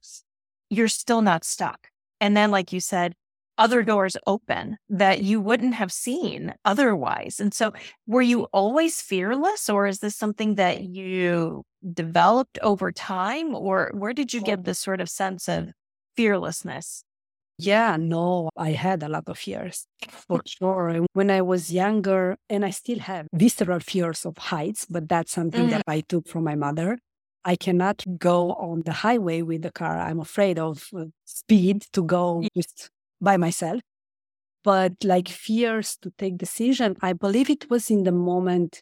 you're 0.69 0.87
still 0.87 1.21
not 1.21 1.45
stuck. 1.45 1.87
And 2.19 2.35
then, 2.35 2.51
like 2.51 2.73
you 2.73 2.79
said, 2.79 3.13
other 3.57 3.83
doors 3.83 4.17
open 4.27 4.77
that 4.89 5.21
you 5.23 5.41
wouldn't 5.41 5.73
have 5.75 5.91
seen 5.91 6.53
otherwise. 6.65 7.39
And 7.39 7.53
so, 7.53 7.73
were 8.05 8.21
you 8.21 8.43
always 8.53 9.01
fearless, 9.01 9.69
or 9.69 9.87
is 9.87 9.99
this 9.99 10.15
something 10.15 10.55
that 10.55 10.83
you 10.83 11.63
developed 11.93 12.59
over 12.61 12.91
time, 12.91 13.55
or 13.55 13.91
where 13.93 14.13
did 14.13 14.33
you 14.33 14.41
get 14.41 14.63
this 14.63 14.79
sort 14.79 15.01
of 15.01 15.09
sense 15.09 15.47
of 15.47 15.69
fearlessness? 16.15 17.03
Yeah, 17.59 17.97
no, 17.97 18.49
I 18.55 18.71
had 18.71 19.01
a 19.01 19.09
lot 19.09 19.27
of 19.27 19.39
fears 19.39 19.87
for 20.07 20.41
sure. 20.45 21.05
When 21.13 21.31
I 21.31 21.41
was 21.41 21.71
younger, 21.73 22.37
and 22.49 22.63
I 22.63 22.69
still 22.69 22.99
have 22.99 23.27
visceral 23.33 23.79
fears 23.79 24.25
of 24.25 24.37
heights, 24.37 24.85
but 24.87 25.09
that's 25.09 25.31
something 25.31 25.69
that 25.69 25.81
I 25.87 26.01
took 26.01 26.27
from 26.27 26.43
my 26.43 26.55
mother. 26.55 26.99
I 27.43 27.55
cannot 27.55 28.03
go 28.19 28.51
on 28.53 28.83
the 28.85 28.91
highway 28.91 29.41
with 29.41 29.61
the 29.63 29.71
car. 29.71 29.97
I'm 29.97 30.19
afraid 30.19 30.59
of 30.59 30.89
uh, 30.95 31.05
speed 31.25 31.85
to 31.93 32.03
go 32.03 32.43
just 32.55 32.91
by 33.21 33.37
myself. 33.37 33.81
But 34.63 34.93
like 35.03 35.29
fears 35.29 35.97
to 36.01 36.11
take 36.17 36.37
decision, 36.37 36.95
I 37.01 37.13
believe 37.13 37.49
it 37.49 37.69
was 37.69 37.89
in 37.89 38.03
the 38.03 38.11
moment, 38.11 38.81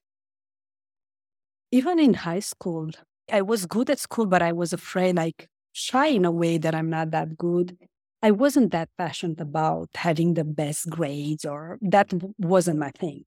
even 1.72 2.00
in 2.00 2.15
high 2.15 2.39
school. 2.39 2.89
I 3.32 3.42
was 3.42 3.65
good 3.65 3.89
at 3.89 4.00
school, 4.00 4.25
but 4.25 4.42
I 4.42 4.51
was 4.51 4.74
afraid, 4.74 5.15
like 5.15 5.48
shy 5.74 6.08
in 6.08 6.25
a 6.25 6.32
way 6.32 6.58
that 6.58 6.74
I'm 6.74 6.89
not 6.89 7.12
that 7.12 7.38
good. 7.38 7.77
I 8.22 8.32
wasn't 8.32 8.72
that 8.72 8.89
passionate 8.98 9.42
about 9.42 9.89
having 9.96 10.34
the 10.34 10.43
best 10.43 10.89
grades, 10.89 11.45
or 11.45 11.78
that 11.82 12.12
wasn't 12.39 12.80
my 12.80 12.91
thing. 12.91 13.26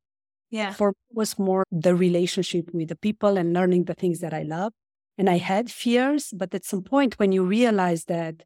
Yeah. 0.50 0.72
For 0.72 0.88
me, 0.88 0.94
was 1.12 1.38
more 1.38 1.64
the 1.70 1.94
relationship 1.94 2.70
with 2.72 2.88
the 2.88 2.96
people 2.96 3.36
and 3.36 3.52
learning 3.52 3.84
the 3.84 3.94
things 3.94 4.20
that 4.20 4.32
I 4.32 4.42
love. 4.42 4.72
And 5.16 5.28
I 5.28 5.38
had 5.38 5.70
fears, 5.70 6.32
but 6.34 6.54
at 6.54 6.64
some 6.64 6.82
point 6.82 7.18
when 7.18 7.32
you 7.32 7.44
realize 7.44 8.04
that 8.04 8.44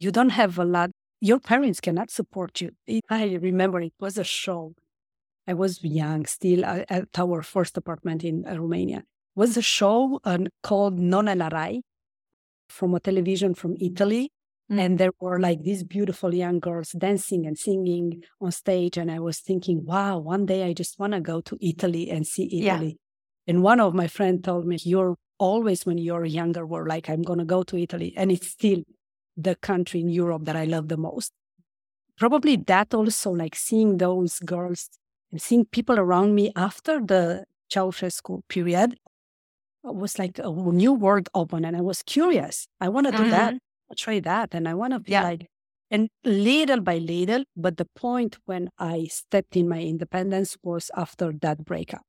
you 0.00 0.10
don't 0.10 0.30
have 0.30 0.58
a 0.58 0.64
lot, 0.64 0.90
your 1.30 1.40
parents 1.40 1.80
cannot 1.80 2.10
support 2.10 2.60
you. 2.60 2.70
It- 2.86 3.04
I 3.08 3.24
remember 3.50 3.78
it 3.80 3.94
was 3.98 4.18
a 4.18 4.24
show. 4.42 4.62
I 5.46 5.54
was 5.62 5.72
young 5.82 6.26
still 6.26 6.62
at 6.64 7.08
our 7.24 7.42
first 7.42 7.76
apartment 7.76 8.20
in 8.24 8.36
uh, 8.46 8.56
Romania. 8.64 8.98
It 9.34 9.38
was 9.44 9.56
a 9.56 9.62
show 9.78 10.20
uh, 10.24 10.38
called 10.62 10.98
Non 10.98 11.26
è 11.26 11.34
la 11.36 11.48
Rai 11.48 11.82
from 12.68 12.94
a 12.94 13.00
television 13.00 13.54
from 13.54 13.72
Italy. 13.80 14.30
Mm. 14.72 14.78
And 14.82 14.98
there 14.98 15.12
were 15.20 15.38
like 15.48 15.60
these 15.62 15.82
beautiful 15.84 16.32
young 16.34 16.58
girls 16.68 16.90
dancing 17.06 17.46
and 17.46 17.56
singing 17.58 18.22
on 18.40 18.50
stage. 18.52 18.96
And 19.00 19.10
I 19.10 19.18
was 19.18 19.38
thinking, 19.40 19.84
wow, 19.84 20.18
one 20.18 20.44
day 20.46 20.60
I 20.68 20.72
just 20.72 20.98
want 20.98 21.12
to 21.14 21.20
go 21.20 21.40
to 21.42 21.54
Italy 21.60 22.10
and 22.10 22.26
see 22.26 22.48
Yeah. 22.50 22.76
Italy. 22.76 22.96
And 23.46 23.62
one 23.62 23.80
of 23.80 23.94
my 23.94 24.08
friends 24.16 24.42
told 24.42 24.64
me, 24.66 24.76
You're 24.82 25.16
always, 25.38 25.84
when 25.86 25.98
you're 25.98 26.24
younger, 26.24 26.64
were 26.66 26.86
like, 26.86 27.10
I'm 27.10 27.22
going 27.22 27.40
to 27.40 27.44
go 27.56 27.62
to 27.64 27.76
Italy. 27.76 28.14
And 28.16 28.30
it's 28.32 28.48
still 28.50 28.80
the 29.36 29.56
country 29.56 30.00
in 30.00 30.08
Europe 30.08 30.44
that 30.44 30.56
I 30.56 30.64
love 30.64 30.88
the 30.88 30.96
most. 30.96 31.32
Probably 32.16 32.56
that 32.56 32.94
also, 32.94 33.30
like 33.32 33.56
seeing 33.56 33.98
those 33.98 34.38
girls 34.40 34.88
and 35.32 35.42
seeing 35.42 35.64
people 35.64 35.98
around 35.98 36.34
me 36.34 36.52
after 36.54 37.00
the 37.00 37.44
Ceausescu 37.72 38.42
period 38.48 38.96
uh, 39.86 39.92
was 39.92 40.18
like 40.18 40.38
a 40.38 40.50
new 40.50 40.92
world 40.92 41.28
open. 41.34 41.64
And 41.64 41.76
I 41.76 41.80
was 41.80 42.02
curious. 42.02 42.68
I 42.80 42.88
want 42.88 43.06
to 43.06 43.12
do 43.12 43.28
that, 43.30 43.54
mm-hmm. 43.54 43.94
try 43.96 44.20
that. 44.20 44.54
And 44.54 44.68
I 44.68 44.74
want 44.74 44.92
to 44.92 45.00
be 45.00 45.12
Yeah. 45.12 45.24
like, 45.24 45.48
and 45.90 46.08
little 46.24 46.80
by 46.80 46.98
little, 46.98 47.44
but 47.56 47.76
the 47.76 47.86
point 47.96 48.38
when 48.46 48.70
I 48.78 49.06
stepped 49.06 49.56
in 49.56 49.68
my 49.68 49.80
independence 49.80 50.56
was 50.62 50.90
after 50.96 51.32
that 51.42 51.64
breakup. 51.64 52.02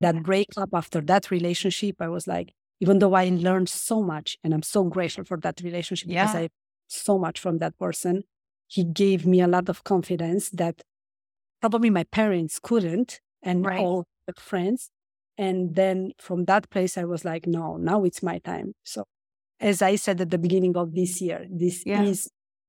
That 0.00 0.22
breakup, 0.22 0.70
after 0.74 1.00
that 1.00 1.30
relationship, 1.30 1.96
I 2.00 2.08
was 2.08 2.26
like, 2.26 2.52
even 2.80 2.98
though 2.98 3.14
I 3.14 3.30
learned 3.30 3.70
so 3.70 4.02
much, 4.02 4.36
and 4.44 4.52
I'm 4.52 4.62
so 4.62 4.84
grateful 4.84 5.24
for 5.24 5.38
that 5.38 5.62
relationship 5.62 6.08
because 6.08 6.34
I 6.34 6.50
so 6.88 7.18
much 7.18 7.40
from 7.40 7.58
that 7.58 7.78
person, 7.78 8.24
he 8.68 8.84
gave 8.84 9.26
me 9.26 9.40
a 9.40 9.48
lot 9.48 9.68
of 9.68 9.84
confidence 9.84 10.50
that 10.50 10.82
probably 11.60 11.90
my 11.90 12.04
parents 12.04 12.58
couldn't, 12.58 13.20
and 13.42 13.64
Right. 13.64 13.80
all 13.80 14.04
the 14.26 14.34
friends. 14.40 14.90
And 15.38 15.74
then 15.74 16.12
from 16.18 16.44
that 16.46 16.70
place, 16.70 16.96
I 16.98 17.04
was 17.04 17.24
like, 17.24 17.46
no, 17.46 17.76
now 17.76 18.04
it's 18.04 18.22
my 18.22 18.38
time. 18.38 18.72
So, 18.84 19.04
as 19.60 19.82
I 19.82 19.96
said 19.96 20.20
at 20.20 20.30
the 20.30 20.38
beginning 20.38 20.76
of 20.76 20.94
this 20.94 21.20
year, 21.20 21.46
this 21.50 21.82
Yeah. 21.86 22.02
is 22.04 22.28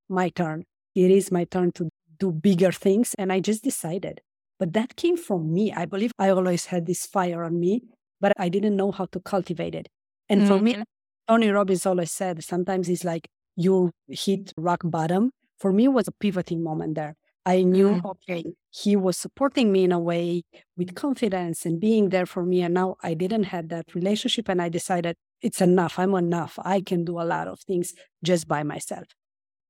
my 0.10 0.30
turn. 0.30 0.64
It 0.96 1.12
is 1.12 1.32
my 1.32 1.46
turn 1.46 1.72
to 1.74 1.90
do 2.20 2.32
bigger 2.32 2.72
things. 2.72 3.16
And 3.18 3.32
I 3.32 3.40
just 3.40 3.64
decided. 3.64 4.22
But 4.60 4.74
that 4.74 4.96
came 4.96 5.18
from 5.18 5.54
me. 5.54 5.72
I 5.74 5.86
believe 5.86 6.12
I 6.20 6.30
always 6.30 6.66
had 6.68 6.86
this 6.88 7.06
fire 7.06 7.44
on 7.44 7.60
me, 7.60 7.84
but 8.20 8.34
I 8.38 8.50
didn't 8.50 8.76
know 8.76 8.92
how 8.92 9.06
to 9.08 9.20
cultivate 9.20 9.76
it. 9.76 9.88
And 10.30 10.46
for 10.48 10.60
me, 10.60 10.76
Mhm. 10.76 10.84
Tony 11.28 11.50
Robbins 11.50 11.86
always 11.86 12.12
said 12.12 12.44
sometimes 12.44 12.90
it's 12.90 13.04
like 13.04 13.28
you 13.58 13.92
hit 14.08 14.54
rock 14.58 14.82
bottom. 14.86 15.32
For 15.60 15.74
me, 15.74 15.90
was 15.90 16.08
a 16.08 16.14
pivoting 16.14 16.64
moment 16.64 16.96
there. 16.96 17.16
I 17.46 17.64
knew, 17.64 17.96
Mm. 17.96 18.06
okay, 18.06 18.44
he 18.72 18.96
was 18.96 19.18
supporting 19.18 19.72
me 19.72 19.86
in 19.86 19.92
a 19.92 20.00
way 20.00 20.44
with 20.78 20.96
confidence 20.96 21.66
and 21.66 21.80
being 21.80 22.10
there 22.10 22.26
for 22.28 22.46
me. 22.46 22.62
And 22.62 22.74
now 22.76 22.98
I 23.04 23.16
didn't 23.16 23.46
have 23.46 23.70
that 23.70 23.96
relationship. 23.96 24.50
And 24.50 24.62
I 24.62 24.70
decided 24.70 25.16
it's 25.42 25.62
enough. 25.62 26.00
I'm 26.00 26.14
enough. 26.16 26.60
I 26.64 26.82
can 26.82 27.06
do 27.06 27.20
a 27.20 27.24
lot 27.36 27.48
of 27.50 27.60
things 27.62 27.94
just 28.24 28.48
by 28.48 28.64
myself. 28.64 29.08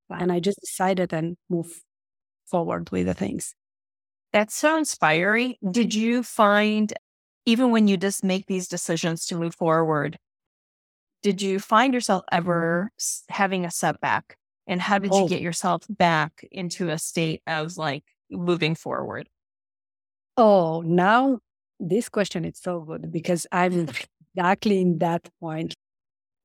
And 0.10 0.32
I 0.32 0.39
just 0.39 0.60
decided 0.62 1.13
and 1.13 1.38
move 1.50 1.84
forward 2.45 2.89
with 2.91 3.08
the 3.08 3.13
things. 3.13 3.56
That's 4.34 4.56
so 4.56 4.78
inspiring. 4.78 5.56
Did 5.71 5.93
you 5.95 6.23
find, 6.23 6.93
even 7.45 7.71
when 7.71 7.88
you 7.88 7.97
just 7.97 8.23
make 8.23 8.47
these 8.47 8.67
decisions 8.67 9.26
to 9.28 9.36
move 9.38 9.56
forward, 9.56 10.17
did 11.23 11.41
you 11.41 11.60
find 11.60 11.93
yourself 11.93 12.23
ever 12.32 12.91
having 13.30 13.65
a 13.65 13.71
setback? 13.71 14.38
And 14.67 14.82
how 14.82 14.99
did 14.99 15.17
you 15.17 15.23
Oh. 15.23 15.27
get 15.27 15.41
yourself 15.41 15.84
back 15.89 16.45
into 16.51 16.89
a 16.89 16.99
state 16.99 17.41
of 17.47 17.77
like 17.77 18.03
moving 18.30 18.75
forward? 18.75 19.30
Oh, 20.38 20.82
now 20.82 21.39
this 21.80 22.10
question 22.10 22.45
is 22.45 22.60
so 22.60 22.82
good 22.82 23.12
because 23.12 23.47
I'm 23.51 23.88
exactly 24.36 24.82
in 24.82 24.99
that 24.99 25.30
point 25.39 25.73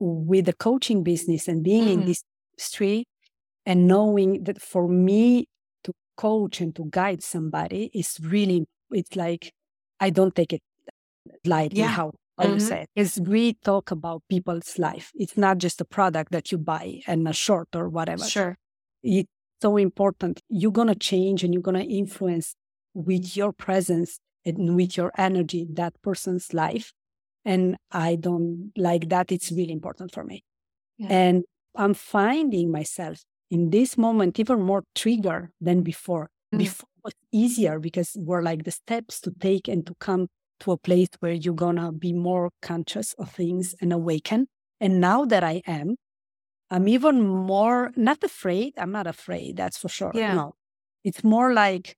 with 0.00 0.46
the 0.46 0.54
coaching 0.54 1.02
business 1.04 1.48
and 1.48 1.64
being 1.64 1.88
in 1.88 2.04
Mhm. 2.04 2.04
this 2.04 2.22
industry 2.54 3.04
and 3.66 3.88
knowing 3.88 4.44
that 4.44 4.62
for 4.62 4.88
me 4.88 5.46
to 5.84 5.92
coach 6.16 6.60
and 6.60 6.74
to 6.76 6.86
guide 6.90 7.22
somebody 7.22 7.90
is 7.94 8.18
really, 8.22 8.66
it's 8.92 9.16
like, 9.16 9.52
I 10.00 10.10
don't 10.10 10.34
take 10.34 10.52
it 10.52 10.62
lightly 11.46 11.86
Yeah. 11.86 11.88
how, 11.88 12.12
Mhm. 12.40 12.60
say 12.60 12.82
it. 12.82 12.90
Because 12.94 13.20
we 13.20 13.54
talk 13.54 13.90
about 13.90 14.22
people's 14.28 14.78
life. 14.78 15.10
It's 15.14 15.36
not 15.36 15.58
just 15.58 15.80
a 15.80 15.84
product 15.84 16.32
that 16.32 16.50
you 16.50 16.58
buy 16.58 17.02
and 17.06 17.26
a 17.28 17.32
shirt 17.32 17.68
or 17.74 17.88
whatever 17.88 18.24
Sure. 18.24 18.56
it's 19.02 19.28
so 19.60 19.76
important. 19.76 20.40
You're 20.48 20.72
going 20.72 20.88
to 20.88 20.94
change 20.94 21.44
and 21.44 21.52
you're 21.54 21.62
going 21.62 21.76
to 21.86 21.94
influence 21.94 22.54
with 22.94 23.36
your 23.36 23.52
presence 23.52 24.18
and 24.44 24.74
with 24.76 24.96
your 24.96 25.12
energy 25.16 25.66
that 25.74 25.94
person's 26.02 26.52
life. 26.52 26.92
And 27.44 27.76
I 27.90 28.16
don't 28.16 28.72
like 28.76 29.08
that. 29.10 29.30
It's 29.32 29.50
really 29.52 29.72
important 29.72 30.12
for 30.12 30.24
me. 30.24 30.42
Yeah. 30.98 31.08
And 31.10 31.44
I'm 31.76 31.94
finding 31.94 32.70
myself 32.70 33.22
in 33.50 33.70
this 33.70 33.96
moment 33.98 34.38
even 34.40 34.62
more 34.62 34.84
triggered 34.94 35.50
than 35.60 35.82
before. 35.82 36.30
Mm-hmm. 36.52 36.58
Before 36.58 36.88
was 37.04 37.14
easier 37.32 37.78
because 37.80 38.16
we're 38.16 38.42
like 38.42 38.62
the 38.64 38.70
steps 38.70 39.20
to 39.22 39.32
take 39.40 39.66
and 39.68 39.84
to 39.86 39.94
come 39.98 40.28
to 40.62 40.72
a 40.72 40.76
place 40.76 41.08
where 41.20 41.32
you're 41.32 41.54
gonna 41.54 41.92
be 41.92 42.12
more 42.12 42.50
conscious 42.62 43.14
of 43.14 43.30
things 43.30 43.74
and 43.80 43.92
awaken. 43.92 44.46
And 44.80 45.00
now 45.00 45.24
that 45.24 45.44
I 45.44 45.62
am, 45.66 45.96
I'm 46.70 46.88
even 46.88 47.20
more 47.20 47.92
not 47.96 48.22
afraid. 48.22 48.74
I'm 48.78 48.92
not 48.92 49.06
afraid, 49.06 49.56
that's 49.56 49.76
for 49.76 49.88
sure. 49.88 50.12
Yeah. 50.14 50.34
No. 50.34 50.54
It's 51.04 51.24
more 51.24 51.52
like 51.52 51.96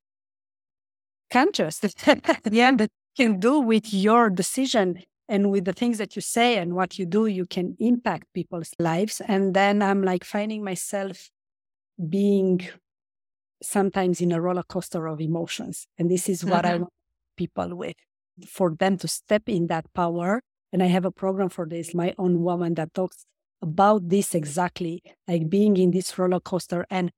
conscious. 1.31 1.81
yeah, 2.51 2.73
that 2.73 2.91
you 3.17 3.27
can 3.27 3.39
do 3.39 3.61
with 3.61 3.93
your 3.93 4.31
decision 4.31 5.03
and 5.29 5.51
with 5.51 5.67
the 5.67 5.73
things 5.73 5.99
that 5.99 6.17
you 6.17 6.23
say 6.23 6.57
and 6.57 6.75
what 6.75 6.99
you 6.99 7.07
do, 7.07 7.27
you 7.27 7.47
can 7.47 7.77
impact 7.79 8.27
people's 8.35 8.73
lives. 8.79 9.21
And 9.27 9.55
then 9.55 9.83
I'm 9.83 10.03
like 10.03 10.25
finding 10.25 10.65
myself 10.65 11.31
being 12.09 12.67
sometimes 13.63 14.21
in 14.21 14.33
a 14.33 14.41
roller 14.41 14.63
coaster 14.63 15.07
of 15.07 15.21
emotions. 15.21 15.87
And 15.99 16.11
this 16.11 16.29
is 16.29 16.45
what 16.45 16.65
mm-hmm. 16.65 16.75
I 16.75 16.79
want 16.79 16.93
people 17.37 17.77
with 17.77 17.97
for 18.47 18.75
them 18.75 18.97
to 18.99 19.09
step 19.09 19.49
in 19.49 19.67
that 19.69 19.87
power. 19.95 20.41
And 20.73 20.83
I 20.83 20.87
have 20.87 21.05
a 21.05 21.11
program 21.11 21.49
for 21.49 21.67
this, 21.67 21.95
my 21.95 22.15
own 22.19 22.43
woman 22.43 22.75
that 22.75 22.95
talks 22.95 23.27
about 23.63 24.09
this 24.09 24.35
exactly, 24.35 25.03
like 25.29 25.49
being 25.49 25.77
in 25.77 25.91
this 25.91 26.19
roller 26.19 26.41
coaster 26.41 26.85
and 26.91 27.11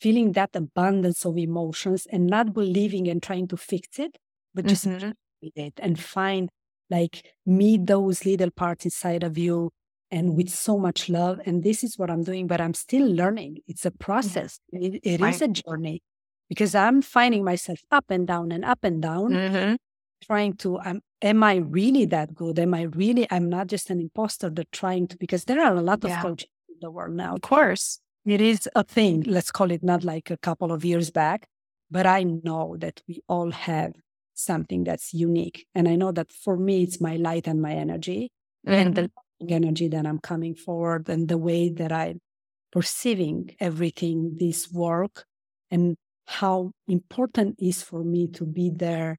feeling 0.00 0.32
that 0.32 0.50
abundance 0.54 1.24
of 1.24 1.38
emotions 1.38 2.06
and 2.10 2.26
not 2.26 2.52
believing 2.52 3.08
and 3.08 3.22
trying 3.22 3.48
to 3.48 3.56
fix 3.56 3.98
it, 3.98 4.18
but 4.52 4.66
just 4.66 4.86
mm-hmm. 4.86 5.12
with 5.40 5.56
it 5.56 5.74
and 5.78 5.98
find 5.98 6.50
like 6.90 7.34
meet 7.46 7.86
those 7.86 8.26
little 8.26 8.50
parts 8.50 8.84
inside 8.84 9.22
of 9.22 9.38
you 9.38 9.70
and 10.10 10.36
with 10.36 10.50
so 10.50 10.78
much 10.78 11.08
love. 11.08 11.40
And 11.46 11.62
this 11.62 11.82
is 11.82 11.98
what 11.98 12.10
I'm 12.10 12.22
doing, 12.22 12.46
but 12.46 12.60
I'm 12.60 12.74
still 12.74 13.06
learning. 13.06 13.58
It's 13.66 13.86
a 13.86 13.90
mm-hmm. 13.90 14.04
process. 14.04 14.60
It, 14.72 15.00
it 15.02 15.20
right. 15.20 15.34
is 15.34 15.42
a 15.42 15.48
journey 15.48 16.02
because 16.48 16.74
I'm 16.74 17.02
finding 17.02 17.44
myself 17.44 17.80
up 17.90 18.06
and 18.10 18.26
down 18.26 18.52
and 18.52 18.64
up 18.64 18.80
and 18.82 19.00
down, 19.00 19.32
mm-hmm. 19.32 19.74
Trying 20.26 20.54
to, 20.58 20.78
um, 20.80 21.00
am 21.22 21.42
I 21.42 21.56
really 21.56 22.04
that 22.06 22.34
good? 22.34 22.58
Am 22.58 22.74
I 22.74 22.82
really, 22.82 23.26
I'm 23.30 23.48
not 23.48 23.66
just 23.66 23.90
an 23.90 24.00
imposter 24.00 24.50
that 24.50 24.72
trying 24.72 25.08
to, 25.08 25.16
because 25.16 25.44
there 25.44 25.60
are 25.60 25.74
a 25.74 25.82
lot 25.82 26.04
of 26.04 26.10
coaches 26.22 26.48
in 26.68 26.76
the 26.80 26.90
world 26.90 27.14
now. 27.14 27.34
Of 27.34 27.42
course. 27.42 28.00
It 28.26 28.40
is 28.40 28.68
a 28.74 28.82
thing. 28.82 29.22
Let's 29.26 29.50
call 29.50 29.70
it 29.70 29.82
not 29.82 30.02
like 30.02 30.30
a 30.30 30.38
couple 30.38 30.72
of 30.72 30.84
years 30.84 31.10
back, 31.10 31.46
but 31.90 32.06
I 32.06 32.22
know 32.22 32.76
that 32.78 33.02
we 33.06 33.20
all 33.28 33.50
have 33.50 33.92
something 34.32 34.84
that's 34.84 35.12
unique. 35.12 35.66
And 35.74 35.86
I 35.88 35.96
know 35.96 36.12
that 36.12 36.32
for 36.32 36.56
me, 36.56 36.82
it's 36.82 37.00
my 37.00 37.16
light 37.16 37.46
and 37.46 37.60
my 37.60 37.72
energy 37.72 38.32
mm-hmm. 38.66 38.74
and 38.74 38.94
the 38.96 39.10
energy 39.48 39.88
that 39.88 40.06
I'm 40.06 40.20
coming 40.20 40.54
forward 40.54 41.08
and 41.08 41.28
the 41.28 41.38
way 41.38 41.68
that 41.68 41.92
I'm 41.92 42.20
perceiving 42.72 43.54
everything, 43.60 44.36
this 44.40 44.72
work, 44.72 45.26
and 45.70 45.96
how 46.26 46.72
important 46.88 47.56
is 47.58 47.82
for 47.82 48.02
me 48.02 48.28
to 48.28 48.46
be 48.46 48.70
there 48.74 49.18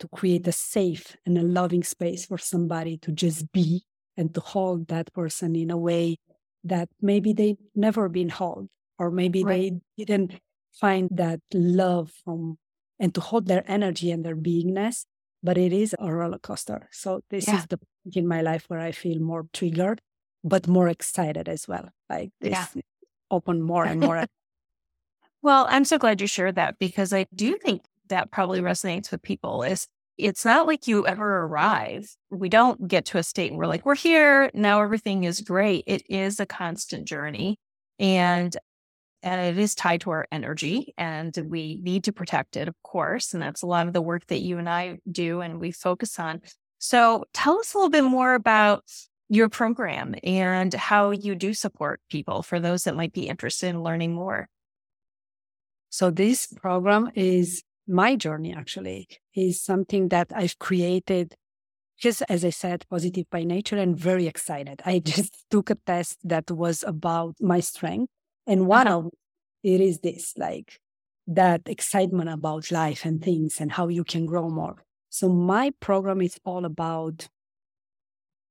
to 0.00 0.08
create 0.08 0.46
a 0.48 0.52
safe 0.52 1.16
and 1.24 1.38
a 1.38 1.42
loving 1.42 1.84
space 1.84 2.26
for 2.26 2.38
somebody 2.38 2.96
to 2.98 3.12
just 3.12 3.52
be 3.52 3.84
and 4.16 4.34
to 4.34 4.40
hold 4.40 4.88
that 4.88 5.12
person 5.12 5.54
in 5.54 5.70
a 5.70 5.76
way 5.76 6.16
that 6.64 6.88
maybe 7.00 7.32
they 7.32 7.56
never 7.74 8.08
been 8.08 8.28
held 8.28 8.68
or 8.98 9.10
maybe 9.10 9.44
right. 9.44 9.72
they 9.96 10.04
didn't 10.04 10.40
find 10.72 11.08
that 11.12 11.40
love 11.54 12.10
from 12.24 12.58
and 12.98 13.14
to 13.14 13.20
hold 13.20 13.46
their 13.46 13.64
energy 13.66 14.10
and 14.10 14.24
their 14.24 14.36
beingness. 14.36 15.06
But 15.42 15.56
it 15.56 15.72
is 15.72 15.96
a 15.98 16.12
roller 16.12 16.38
coaster. 16.38 16.88
So 16.92 17.22
this 17.30 17.48
yeah. 17.48 17.56
is 17.56 17.66
the 17.66 17.78
point 17.78 18.16
in 18.16 18.28
my 18.28 18.42
life 18.42 18.64
where 18.68 18.80
I 18.80 18.92
feel 18.92 19.18
more 19.20 19.46
triggered, 19.54 20.02
but 20.44 20.68
more 20.68 20.88
excited 20.88 21.48
as 21.48 21.66
well. 21.66 21.88
Like 22.10 22.30
this 22.42 22.52
yeah. 22.52 22.66
open 23.30 23.62
more 23.62 23.84
and 23.84 24.00
more. 24.00 24.26
well, 25.42 25.66
I'm 25.70 25.86
so 25.86 25.96
glad 25.96 26.20
you 26.20 26.26
shared 26.26 26.56
that 26.56 26.78
because 26.78 27.14
I 27.14 27.26
do 27.34 27.56
think 27.56 27.82
that 28.10 28.30
probably 28.30 28.60
resonates 28.60 29.10
with 29.10 29.22
people 29.22 29.62
is 29.62 29.88
it's 30.18 30.44
not 30.44 30.66
like 30.66 30.86
you 30.86 31.06
ever 31.06 31.44
arrive. 31.44 32.14
We 32.30 32.48
don't 32.48 32.86
get 32.86 33.06
to 33.06 33.18
a 33.18 33.22
state 33.22 33.54
where 33.54 33.66
like, 33.66 33.86
we're 33.86 33.94
here, 33.94 34.50
now 34.52 34.82
everything 34.82 35.24
is 35.24 35.40
great. 35.40 35.84
It 35.86 36.02
is 36.10 36.38
a 36.38 36.46
constant 36.46 37.08
journey. 37.08 37.56
And 37.98 38.54
and 39.22 39.40
it 39.40 39.62
is 39.62 39.74
tied 39.74 40.00
to 40.02 40.10
our 40.10 40.26
energy 40.32 40.94
and 40.96 41.36
we 41.46 41.78
need 41.82 42.04
to 42.04 42.12
protect 42.12 42.56
it 42.56 42.68
of 42.68 42.74
course 42.82 43.34
and 43.34 43.42
that's 43.42 43.62
a 43.62 43.66
lot 43.66 43.86
of 43.86 43.92
the 43.92 44.00
work 44.00 44.26
that 44.26 44.40
you 44.40 44.58
and 44.58 44.68
i 44.68 44.98
do 45.10 45.40
and 45.40 45.60
we 45.60 45.70
focus 45.70 46.18
on 46.18 46.40
so 46.78 47.24
tell 47.34 47.58
us 47.58 47.74
a 47.74 47.76
little 47.76 47.90
bit 47.90 48.04
more 48.04 48.34
about 48.34 48.82
your 49.28 49.48
program 49.48 50.14
and 50.24 50.72
how 50.72 51.10
you 51.10 51.34
do 51.34 51.52
support 51.54 52.00
people 52.10 52.42
for 52.42 52.58
those 52.58 52.84
that 52.84 52.96
might 52.96 53.12
be 53.12 53.28
interested 53.28 53.68
in 53.68 53.82
learning 53.82 54.14
more 54.14 54.48
so 55.90 56.10
this 56.10 56.46
program 56.46 57.10
is 57.14 57.62
my 57.90 58.16
journey 58.16 58.54
actually 58.54 59.08
is 59.34 59.60
something 59.60 60.08
that 60.08 60.30
i've 60.34 60.58
created 60.58 61.34
just 61.98 62.22
as 62.28 62.44
i 62.44 62.50
said 62.50 62.84
positive 62.88 63.26
by 63.30 63.42
nature 63.44 63.76
and 63.76 63.96
very 63.96 64.26
excited 64.26 64.80
i 64.86 64.98
just 65.04 65.44
took 65.50 65.70
a 65.70 65.76
test 65.86 66.18
that 66.24 66.50
was 66.50 66.82
about 66.86 67.34
my 67.40 67.60
strength 67.60 68.10
and 68.46 68.66
one 68.66 68.86
uh-huh. 68.86 68.98
of 68.98 69.10
it 69.62 69.80
is 69.80 70.00
this 70.00 70.34
like 70.36 70.80
that 71.26 71.62
excitement 71.66 72.28
about 72.28 72.70
life 72.70 73.04
and 73.04 73.22
things 73.22 73.60
and 73.60 73.72
how 73.72 73.88
you 73.88 74.04
can 74.04 74.26
grow 74.26 74.48
more. 74.48 74.84
So 75.10 75.28
my 75.28 75.72
program 75.80 76.20
is 76.20 76.38
all 76.44 76.64
about 76.64 77.28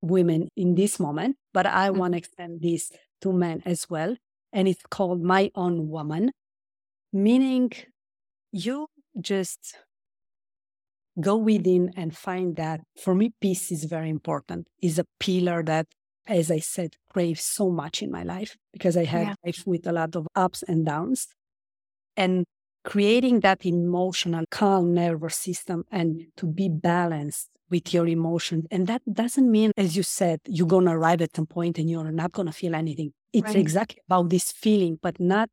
women 0.01 0.49
in 0.55 0.75
this 0.75 0.99
moment, 0.99 1.35
but 1.53 1.65
I 1.65 1.89
mm-hmm. 1.89 1.99
want 1.99 2.13
to 2.13 2.17
extend 2.17 2.61
this 2.61 2.91
to 3.21 3.33
men 3.33 3.61
as 3.65 3.89
well. 3.89 4.15
And 4.53 4.67
it's 4.67 4.83
called 4.89 5.21
My 5.21 5.51
Own 5.55 5.89
Woman, 5.89 6.31
meaning 7.11 7.71
you 8.51 8.87
just 9.19 9.75
go 11.19 11.35
within 11.35 11.91
and 11.95 12.15
find 12.15 12.55
that 12.55 12.81
for 13.01 13.13
me, 13.15 13.31
peace 13.41 13.71
is 13.71 13.85
very 13.85 14.09
important, 14.09 14.67
is 14.81 14.99
a 14.99 15.05
pillar 15.19 15.63
that 15.63 15.87
as 16.29 16.51
I 16.51 16.59
said, 16.59 16.95
crave 17.09 17.39
so 17.39 17.71
much 17.71 18.03
in 18.03 18.11
my 18.11 18.23
life 18.23 18.55
because 18.71 18.95
I 18.95 19.05
had 19.05 19.27
yeah. 19.27 19.33
life 19.43 19.63
with 19.65 19.87
a 19.87 19.91
lot 19.91 20.15
of 20.15 20.27
ups 20.35 20.63
and 20.67 20.85
downs. 20.85 21.27
And 22.15 22.45
creating 22.83 23.41
that 23.41 23.65
emotional 23.65 24.45
calm 24.51 24.93
nervous 24.93 25.35
system 25.35 25.83
and 25.91 26.27
to 26.37 26.45
be 26.45 26.69
balanced 26.69 27.49
with 27.69 27.93
your 27.93 28.07
emotions. 28.07 28.65
And 28.71 28.87
that 28.87 29.01
doesn't 29.11 29.49
mean, 29.49 29.71
as 29.75 29.97
you 29.97 30.03
said, 30.03 30.39
you're 30.45 30.67
going 30.67 30.85
to 30.85 30.91
arrive 30.91 31.21
at 31.21 31.35
some 31.35 31.47
point 31.47 31.77
and 31.77 31.89
you're 31.89 32.11
not 32.11 32.31
going 32.31 32.47
to 32.47 32.53
feel 32.53 32.75
anything. 32.75 33.11
It's 33.33 33.47
right. 33.47 33.55
exactly 33.57 34.01
about 34.07 34.29
this 34.29 34.51
feeling, 34.51 34.99
but 35.01 35.19
not 35.19 35.49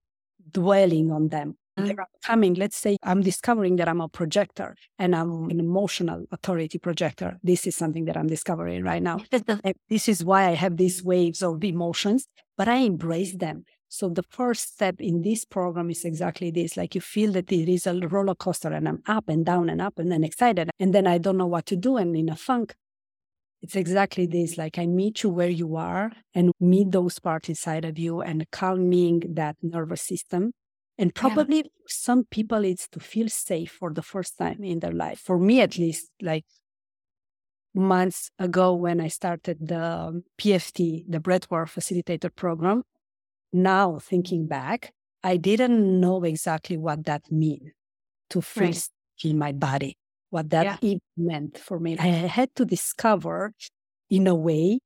dwelling 0.50 1.10
on 1.10 1.28
them. 1.28 1.56
Mm-hmm. 1.78 1.86
They're 1.88 2.06
coming. 2.24 2.54
Let's 2.54 2.76
say 2.76 2.96
I'm 3.02 3.20
discovering 3.22 3.76
that 3.76 3.88
I'm 3.88 4.00
a 4.00 4.08
projector 4.08 4.76
and 4.98 5.14
I'm 5.14 5.50
an 5.50 5.60
emotional 5.60 6.24
authority 6.32 6.78
projector. 6.78 7.38
This 7.42 7.66
is 7.66 7.76
something 7.76 8.06
that 8.06 8.16
I'm 8.16 8.28
discovering 8.28 8.82
right 8.82 9.02
now. 9.02 9.20
this 9.88 10.08
is 10.08 10.24
why 10.24 10.48
I 10.48 10.54
have 10.54 10.76
these 10.76 11.04
waves 11.04 11.42
of 11.42 11.62
emotions, 11.62 12.28
but 12.56 12.68
I 12.68 12.76
embrace 12.76 13.36
them. 13.36 13.64
So 13.88 14.08
the 14.08 14.24
first 14.30 14.74
step 14.74 14.96
in 15.00 15.22
this 15.22 15.44
program 15.44 15.90
is 15.90 16.04
exactly 16.04 16.50
this. 16.50 16.76
Like 16.76 16.94
you 16.94 17.00
feel 17.00 17.32
that 17.32 17.52
it 17.52 17.68
is 17.68 17.86
a 17.86 17.94
roller 17.94 18.34
coaster 18.34 18.72
and 18.72 18.88
I'm 18.88 19.02
up 19.06 19.28
and 19.28 19.44
down 19.44 19.68
and 19.68 19.80
up 19.80 19.98
and 19.98 20.10
then 20.10 20.24
excited. 20.24 20.70
And 20.80 20.94
then 20.94 21.06
I 21.06 21.18
don't 21.18 21.36
know 21.36 21.46
what 21.46 21.66
to 21.66 21.76
do. 21.76 21.96
And 21.96 22.16
in 22.16 22.28
a 22.28 22.36
funk, 22.36 22.74
it's 23.62 23.76
exactly 23.76 24.26
this. 24.26 24.58
Like 24.58 24.78
I 24.78 24.86
meet 24.86 25.22
you 25.22 25.30
where 25.30 25.48
you 25.48 25.76
are 25.76 26.12
and 26.34 26.52
meet 26.58 26.90
those 26.90 27.18
parts 27.18 27.48
inside 27.48 27.84
of 27.84 27.98
you 27.98 28.22
and 28.22 28.46
calming 28.50 29.22
that 29.34 29.56
nervous 29.62 30.02
system 30.02 30.52
and 30.98 31.14
probably 31.14 31.58
yeah. 31.58 31.62
some 31.86 32.24
people 32.24 32.64
it's 32.64 32.88
to 32.88 33.00
feel 33.00 33.28
safe 33.28 33.70
for 33.72 33.92
the 33.92 34.02
first 34.02 34.38
time 34.38 34.64
in 34.64 34.80
their 34.80 34.92
life. 34.92 35.18
For 35.18 35.38
me, 35.38 35.60
at 35.60 35.76
least, 35.78 36.10
like 36.22 36.44
months 37.74 38.30
ago 38.38 38.74
when 38.74 39.00
I 39.00 39.08
started 39.08 39.58
the 39.60 40.22
PFT, 40.38 41.04
the 41.08 41.20
Breathwork 41.20 41.68
Facilitator 41.68 42.34
Program, 42.34 42.82
now 43.52 43.98
thinking 43.98 44.42
mm-hmm. 44.42 44.48
back, 44.48 44.92
I 45.22 45.36
didn't 45.36 46.00
know 46.00 46.22
exactly 46.24 46.76
what 46.76 47.04
that 47.04 47.22
meant 47.30 47.72
to 48.30 48.40
feel 48.40 48.66
right. 48.66 48.88
in 49.22 49.38
my 49.38 49.52
body, 49.52 49.98
what 50.30 50.50
that 50.50 50.82
yeah. 50.82 50.94
meant 51.16 51.58
for 51.58 51.78
me. 51.78 51.98
I 51.98 52.06
had 52.06 52.54
to 52.56 52.64
discover 52.64 53.52
in 54.08 54.26
a 54.26 54.34
way 54.34 54.78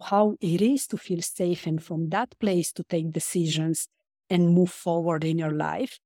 how 0.00 0.36
it 0.40 0.60
is 0.60 0.86
to 0.88 0.96
feel 0.96 1.22
safe 1.22 1.66
and 1.66 1.82
from 1.82 2.10
that 2.10 2.38
place 2.38 2.72
to 2.72 2.84
take 2.84 3.10
decisions 3.12 3.88
and 4.32 4.54
move 4.54 4.70
forward 4.70 5.24
in 5.24 5.38
your 5.38 5.52
life. 5.52 5.98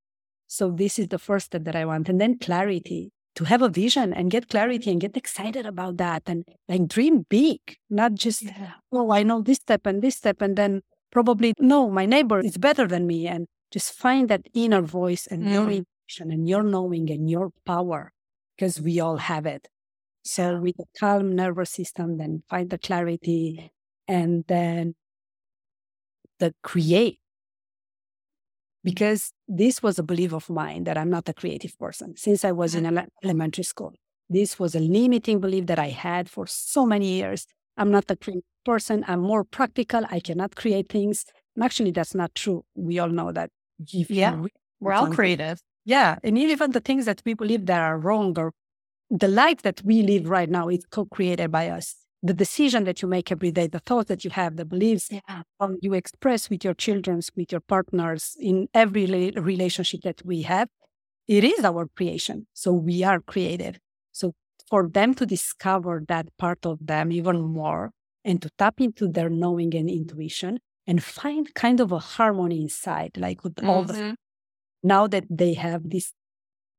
So 0.46 0.70
this 0.70 0.98
is 0.98 1.08
the 1.08 1.18
first 1.18 1.46
step 1.46 1.64
that 1.64 1.76
I 1.76 1.84
want. 1.84 2.08
And 2.08 2.20
then 2.20 2.38
clarity 2.38 3.12
to 3.36 3.44
have 3.44 3.62
a 3.62 3.68
vision 3.68 4.12
and 4.12 4.30
get 4.30 4.48
clarity 4.48 4.90
and 4.90 5.00
get 5.00 5.16
excited 5.16 5.66
about 5.66 5.98
that 5.98 6.22
and 6.26 6.44
like 6.68 6.88
dream 6.88 7.26
big, 7.28 7.60
not 7.90 8.14
just, 8.14 8.42
yeah. 8.42 8.72
oh, 8.92 9.12
I 9.12 9.22
know 9.22 9.42
this 9.42 9.58
step 9.58 9.86
and 9.86 10.02
this 10.02 10.16
step. 10.16 10.40
And 10.40 10.56
then 10.56 10.82
probably, 11.10 11.52
no, 11.58 11.90
my 11.90 12.06
neighbor 12.06 12.40
is 12.40 12.56
better 12.56 12.86
than 12.86 13.06
me. 13.06 13.26
And 13.26 13.46
just 13.72 13.92
find 13.92 14.28
that 14.28 14.42
inner 14.54 14.82
voice 14.82 15.26
and 15.26 15.44
mm. 15.44 15.52
your 15.52 15.62
intuition 15.64 16.30
and 16.30 16.48
your 16.48 16.62
knowing 16.62 17.10
and 17.10 17.28
your 17.28 17.50
power 17.64 18.12
because 18.56 18.80
we 18.80 19.00
all 19.00 19.18
have 19.18 19.46
it. 19.46 19.68
So 20.22 20.58
with 20.58 20.76
a 20.80 20.84
calm 20.98 21.34
nervous 21.36 21.70
system, 21.70 22.18
then 22.18 22.42
find 22.48 22.70
the 22.70 22.78
clarity 22.78 23.70
and 24.08 24.44
then 24.48 24.94
the 26.38 26.54
create. 26.62 27.20
Because 28.90 29.20
this 29.61 29.77
was 29.87 29.94
a 29.99 30.03
belief 30.11 30.33
of 30.40 30.49
mine 30.62 30.83
that 30.85 30.96
I'm 31.01 31.11
not 31.16 31.29
a 31.29 31.35
creative 31.40 31.75
person 31.85 32.09
since 32.16 32.40
I 32.51 32.53
was 32.53 32.70
in 32.79 32.85
Mm-hmm. 32.85 32.99
ele- 32.99 33.12
elementary 33.25 33.64
school. 33.72 33.92
This 34.38 34.51
was 34.62 34.72
a 34.81 34.81
limiting 34.99 35.38
belief 35.40 35.64
that 35.70 35.81
I 35.88 35.90
had 36.09 36.25
for 36.35 36.46
so 36.46 36.81
many 36.94 37.09
years. 37.20 37.40
I'm 37.77 37.90
not 37.90 38.11
a 38.14 38.16
creative 38.16 38.44
person. 38.64 39.05
I'm 39.11 39.22
more 39.33 39.44
practical. 39.59 40.03
I 40.16 40.20
cannot 40.29 40.51
create 40.62 40.88
things. 40.88 41.25
And 41.55 41.64
actually, 41.64 41.92
that's 41.99 42.14
not 42.14 42.31
true. 42.42 42.61
We 42.88 42.99
all 43.03 43.12
know 43.18 43.31
that. 43.38 43.51
Yeah. 44.20 44.35
We're 44.81 44.92
all 44.99 45.11
creative. 45.18 45.59
Yeah. 45.85 46.11
And 46.25 46.38
even 46.38 46.70
the 46.70 46.85
things 46.88 47.05
that 47.07 47.20
we 47.27 47.35
believe 47.35 47.66
that 47.66 47.81
are 47.81 47.99
wrong 47.99 48.38
or 48.38 48.53
the 49.11 49.29
life 49.29 49.61
that 49.62 49.79
we 49.85 50.03
live 50.03 50.25
right 50.29 50.51
now 50.59 50.68
is 50.68 50.85
co-created 50.96 51.51
by 51.51 51.70
us. 51.79 51.87
The 52.22 52.35
decision 52.35 52.85
that 52.85 53.02
you 53.02 53.09
make 53.09 53.31
every 53.31 53.52
day, 53.52 53.66
the 53.66 53.79
thoughts 53.79 54.09
that 54.09 54.24
you 54.24 54.31
have, 54.31 54.57
the 54.57 54.64
beliefs 54.64 55.11
Yeah. 55.11 55.42
you 55.81 55.94
express 55.94 56.50
with 56.50 56.64
your 56.64 56.74
children, 56.74 57.20
with 57.37 57.52
your 57.52 57.61
partners, 57.61 58.37
in 58.40 58.68
every 58.74 59.07
relationship 59.37 60.02
that 60.02 60.24
we 60.24 60.42
have, 60.42 60.68
it 61.29 61.44
is 61.44 61.64
our 61.64 61.88
creation. 61.96 62.46
So 62.55 62.72
we 62.72 63.05
are 63.05 63.20
creative. 63.20 63.79
So 64.12 64.35
for 64.68 64.88
them 64.88 65.14
to 65.14 65.26
discover 65.26 66.02
that 66.09 66.29
part 66.38 66.66
of 66.66 66.79
them 66.87 67.12
even 67.12 67.40
more 67.42 67.92
and 68.24 68.42
to 68.42 68.50
tap 68.59 68.81
into 68.81 69.09
their 69.09 69.31
knowing 69.31 69.74
and 69.74 69.88
intuition 69.90 70.61
and 70.87 71.02
find 71.02 71.52
kind 71.55 71.81
of 71.81 71.92
a 71.92 71.98
harmony 71.98 72.62
inside, 72.62 73.16
like 73.18 73.44
with 73.44 73.59
all 73.64 73.85
the 73.85 73.94
Mhm. 73.94 74.16
now 74.83 75.07
that 75.07 75.24
they 75.31 75.55
have 75.55 75.90
this 75.90 76.12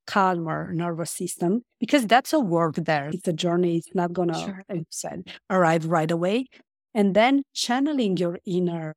calmer 0.07 0.71
nervous 0.73 1.11
system, 1.11 1.61
because 1.79 2.07
that's 2.07 2.33
a 2.33 2.39
work 2.39 2.75
there. 2.75 3.09
It's 3.13 3.27
a 3.27 3.33
journey. 3.33 3.77
It's 3.77 3.93
not 3.93 4.13
going 4.13 4.29
to, 4.29 4.39
Sure. 4.39 4.63
said, 4.89 5.27
arrive 5.49 5.85
right 5.85 6.09
away. 6.09 6.47
And 6.93 7.13
then 7.13 7.43
channeling 7.53 8.17
your 8.17 8.39
inner 8.45 8.95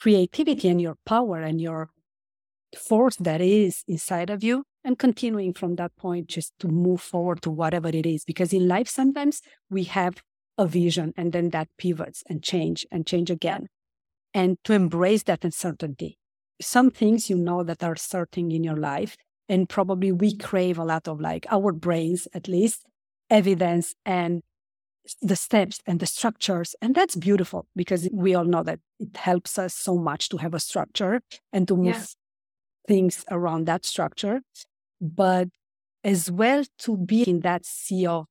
creativity 0.00 0.68
and 0.68 0.80
your 0.80 0.96
power 1.04 1.40
and 1.40 1.60
your 1.60 1.90
force 2.78 3.16
that 3.16 3.40
is 3.40 3.82
inside 3.88 4.30
of 4.30 4.44
you 4.44 4.62
and 4.84 4.98
continuing 4.98 5.52
from 5.52 5.74
that 5.76 5.90
point 5.96 6.28
just 6.28 6.52
to 6.60 6.68
move 6.68 7.00
forward 7.00 7.42
to 7.42 7.50
whatever 7.50 7.88
it 7.88 8.06
is. 8.06 8.24
Because 8.24 8.52
in 8.52 8.68
life, 8.68 8.88
sometimes 8.88 9.40
we 9.68 9.84
have 9.84 10.22
a 10.56 10.66
vision 10.66 11.12
and 11.16 11.32
then 11.32 11.50
that 11.50 11.68
pivots 11.78 12.22
and 12.28 12.42
change 12.42 12.86
and 12.90 13.06
change 13.06 13.30
again. 13.30 13.66
And 14.32 14.56
to 14.64 14.72
embrace 14.72 15.24
that 15.24 15.44
uncertainty. 15.44 16.18
Some 16.60 16.90
things 16.90 17.28
you 17.28 17.36
know 17.36 17.64
that 17.64 17.82
are 17.82 17.96
certain 17.96 18.52
in 18.52 18.62
your 18.62 18.76
life, 18.76 19.16
and 19.50 19.68
probably 19.68 20.12
we 20.12 20.36
crave 20.38 20.78
a 20.78 20.84
lot 20.86 21.08
of 21.08 21.20
like 21.20 21.46
our 21.50 21.72
brains, 21.72 22.28
at 22.34 22.48
least, 22.48 22.86
evidence 23.30 23.96
and 24.06 24.42
the 25.22 25.36
steps 25.36 25.80
and 25.86 26.00
the 26.00 26.06
structures. 26.06 26.76
And 26.82 26.94
that's 26.94 27.16
beautiful 27.16 27.66
because 27.76 28.08
we 28.12 28.34
all 28.34 28.44
know 28.44 28.62
that 28.64 28.80
it 29.00 29.16
helps 29.16 29.58
us 29.58 29.74
so 29.74 29.98
much 29.98 30.28
to 30.30 30.38
have 30.38 30.54
a 30.54 30.60
structure 30.60 31.22
and 31.52 31.68
to 31.68 31.76
move 31.76 31.98
Yeah. 31.98 32.06
things 32.88 33.24
around 33.30 33.66
that 33.66 33.86
structure, 33.86 34.42
but 35.00 35.48
as 36.04 36.30
well 36.30 36.64
to 36.80 36.96
be 36.98 37.24
in 37.24 37.40
that 37.40 37.66
sea 37.66 38.06
of 38.06 38.26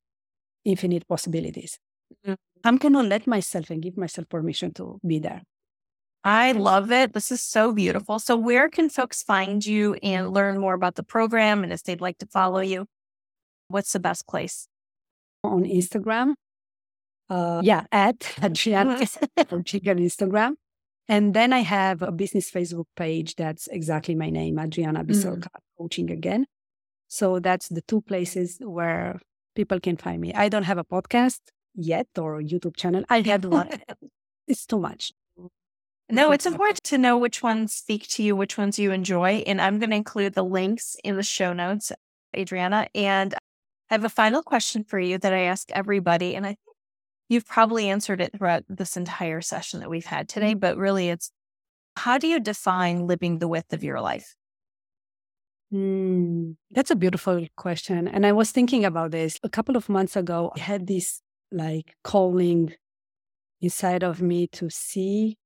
infinite 0.65 1.08
possibilities. 1.08 1.79
Mhm. 2.25 2.36
I'm 2.63 2.77
going 2.77 2.93
to 2.93 3.03
let 3.03 3.27
myself 3.27 3.69
and 3.69 3.82
give 3.82 3.97
myself 3.97 4.29
permission 4.29 4.73
to 4.75 4.99
be 5.05 5.19
there. 5.19 5.43
I 6.23 6.51
love 6.51 6.91
it. 6.91 7.13
This 7.13 7.32
is 7.32 7.41
so 7.41 7.71
beautiful. 7.71 8.19
So, 8.19 8.36
where 8.36 8.69
can 8.69 8.89
folks 8.89 9.23
find 9.23 9.65
you 9.65 9.95
and 10.03 10.34
learn 10.34 10.60
more 10.60 10.73
about 10.73 10.95
the 10.95 11.03
program? 11.03 11.63
And 11.63 11.71
if 11.71 11.84
they'd 11.84 12.01
like 12.01 12.17
to 12.17 12.25
follow 12.25 12.60
you, 12.60 12.86
what's 13.69 13.93
the 13.93 13.99
best 13.99 14.27
place? 14.27 14.67
On 15.43 15.63
Instagram, 15.63 16.34
uh, 17.29 17.62
yeah, 17.63 17.86
at 17.91 18.36
Adriana 18.43 18.97
Orchiga 18.97 19.91
on 19.91 19.97
Instagram. 19.97 20.53
And 21.08 21.34
then 21.34 21.53
I 21.53 21.60
have 21.60 22.01
a 22.01 22.12
business 22.12 22.51
Facebook 22.51 22.86
page 22.95 23.36
that's 23.36 23.67
exactly 23.67 24.13
my 24.13 24.29
name, 24.29 24.60
Adriana 24.60 25.03
Bisorca 25.03 25.47
Coaching 25.77 26.12
again. 26.12 26.45
So 27.08 27.39
that's 27.39 27.69
the 27.69 27.82
two 27.82 28.01
places 28.01 28.60
where 28.62 29.19
people 29.55 29.79
can 29.79 29.97
find 29.97 30.21
me. 30.21 30.34
I 30.34 30.49
don't 30.49 30.63
have 30.63 30.77
a 30.77 30.84
podcast 30.84 31.39
yet 31.73 32.08
or 32.17 32.39
a 32.39 32.43
YouTube 32.43 32.75
channel. 32.75 33.03
I 33.10 33.21
had 33.21 33.45
one. 33.45 33.69
it's 34.47 34.67
too 34.67 34.79
much. 34.79 35.12
No, 36.12 36.32
it's 36.32 36.48
important 36.48 36.84
to 36.86 36.98
know 36.98 37.17
which 37.17 37.43
ones 37.43 37.74
speak 37.74 38.08
to 38.10 38.24
you, 38.24 38.36
which 38.36 38.58
ones 38.58 38.80
you 38.80 38.91
enjoy. 38.91 39.43
And 39.45 39.62
I'm 39.62 39.78
going 39.78 39.91
to 39.91 39.95
include 39.95 40.34
the 40.34 40.43
links 40.43 40.95
in 41.04 41.17
the 41.17 41.24
show 41.24 41.54
notes, 41.54 41.91
Adriana. 42.36 42.88
And 42.95 43.36
I 43.36 43.38
have 43.93 44.04
a 44.04 44.10
final 44.10 44.41
question 44.41 44.84
for 44.84 45.00
you 45.00 45.19
that 45.19 45.34
I 45.34 45.41
ask 45.41 45.69
everybody. 45.72 46.36
And 46.36 46.45
I 46.45 46.50
think 46.50 46.60
you've 47.30 47.45
probably 47.45 47.89
answered 47.89 48.22
it 48.22 48.32
throughout 48.36 48.63
this 48.67 48.98
entire 48.98 49.41
session 49.41 49.82
that 49.82 49.89
we've 49.89 50.06
had 50.06 50.28
today, 50.28 50.56
but 50.56 50.78
really 50.78 51.10
it's 51.10 51.32
how 51.95 52.17
do 52.17 52.28
you 52.28 52.39
define 52.39 53.06
living 53.06 53.38
the 53.38 53.48
width 53.48 53.72
of 53.72 53.84
your 53.84 54.02
life? 54.02 54.36
Hmm, 55.72 56.54
that's 56.72 56.89
a 56.89 56.95
beautiful 56.95 57.45
question. 57.56 58.08
And 58.08 58.26
I 58.26 58.32
was 58.32 58.52
thinking 58.52 58.84
about 58.84 59.12
this 59.12 59.39
a 59.43 59.50
couple 59.50 59.78
of 59.78 59.88
months 59.89 60.15
ago. 60.15 60.52
I 60.56 60.60
had 60.60 60.88
this 60.88 61.22
like 61.52 61.95
calling 62.04 62.74
inside 63.62 64.04
of 64.04 64.22
me 64.22 64.48
to 64.48 64.69
see 64.72 65.38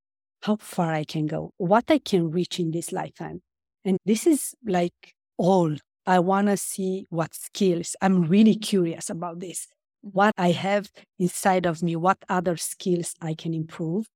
how 0.43 0.57
far 0.57 0.93
I 0.93 1.05
can 1.05 1.25
go, 1.25 1.51
what 1.57 1.85
I 1.89 1.99
can 1.99 2.29
reach 2.29 2.59
in 2.59 2.71
this 2.71 2.91
lifetime. 2.91 3.41
And 3.85 3.97
this 4.05 4.27
is 4.27 4.53
like 4.65 5.13
all. 5.37 5.75
I 6.05 6.19
want 6.19 6.47
to 6.47 6.57
see 6.57 7.05
what 7.09 7.33
skills. 7.33 7.95
I'm 8.01 8.23
really 8.23 8.55
curious 8.55 9.09
about 9.09 9.39
this. 9.39 9.67
What 10.01 10.33
I 10.37 10.51
have 10.51 10.91
inside 11.17 11.65
of 11.65 11.81
me, 11.81 11.95
what 11.95 12.17
other 12.27 12.57
skills 12.57 13.13
I 13.21 13.35
can 13.35 13.53
improve. 13.53 14.07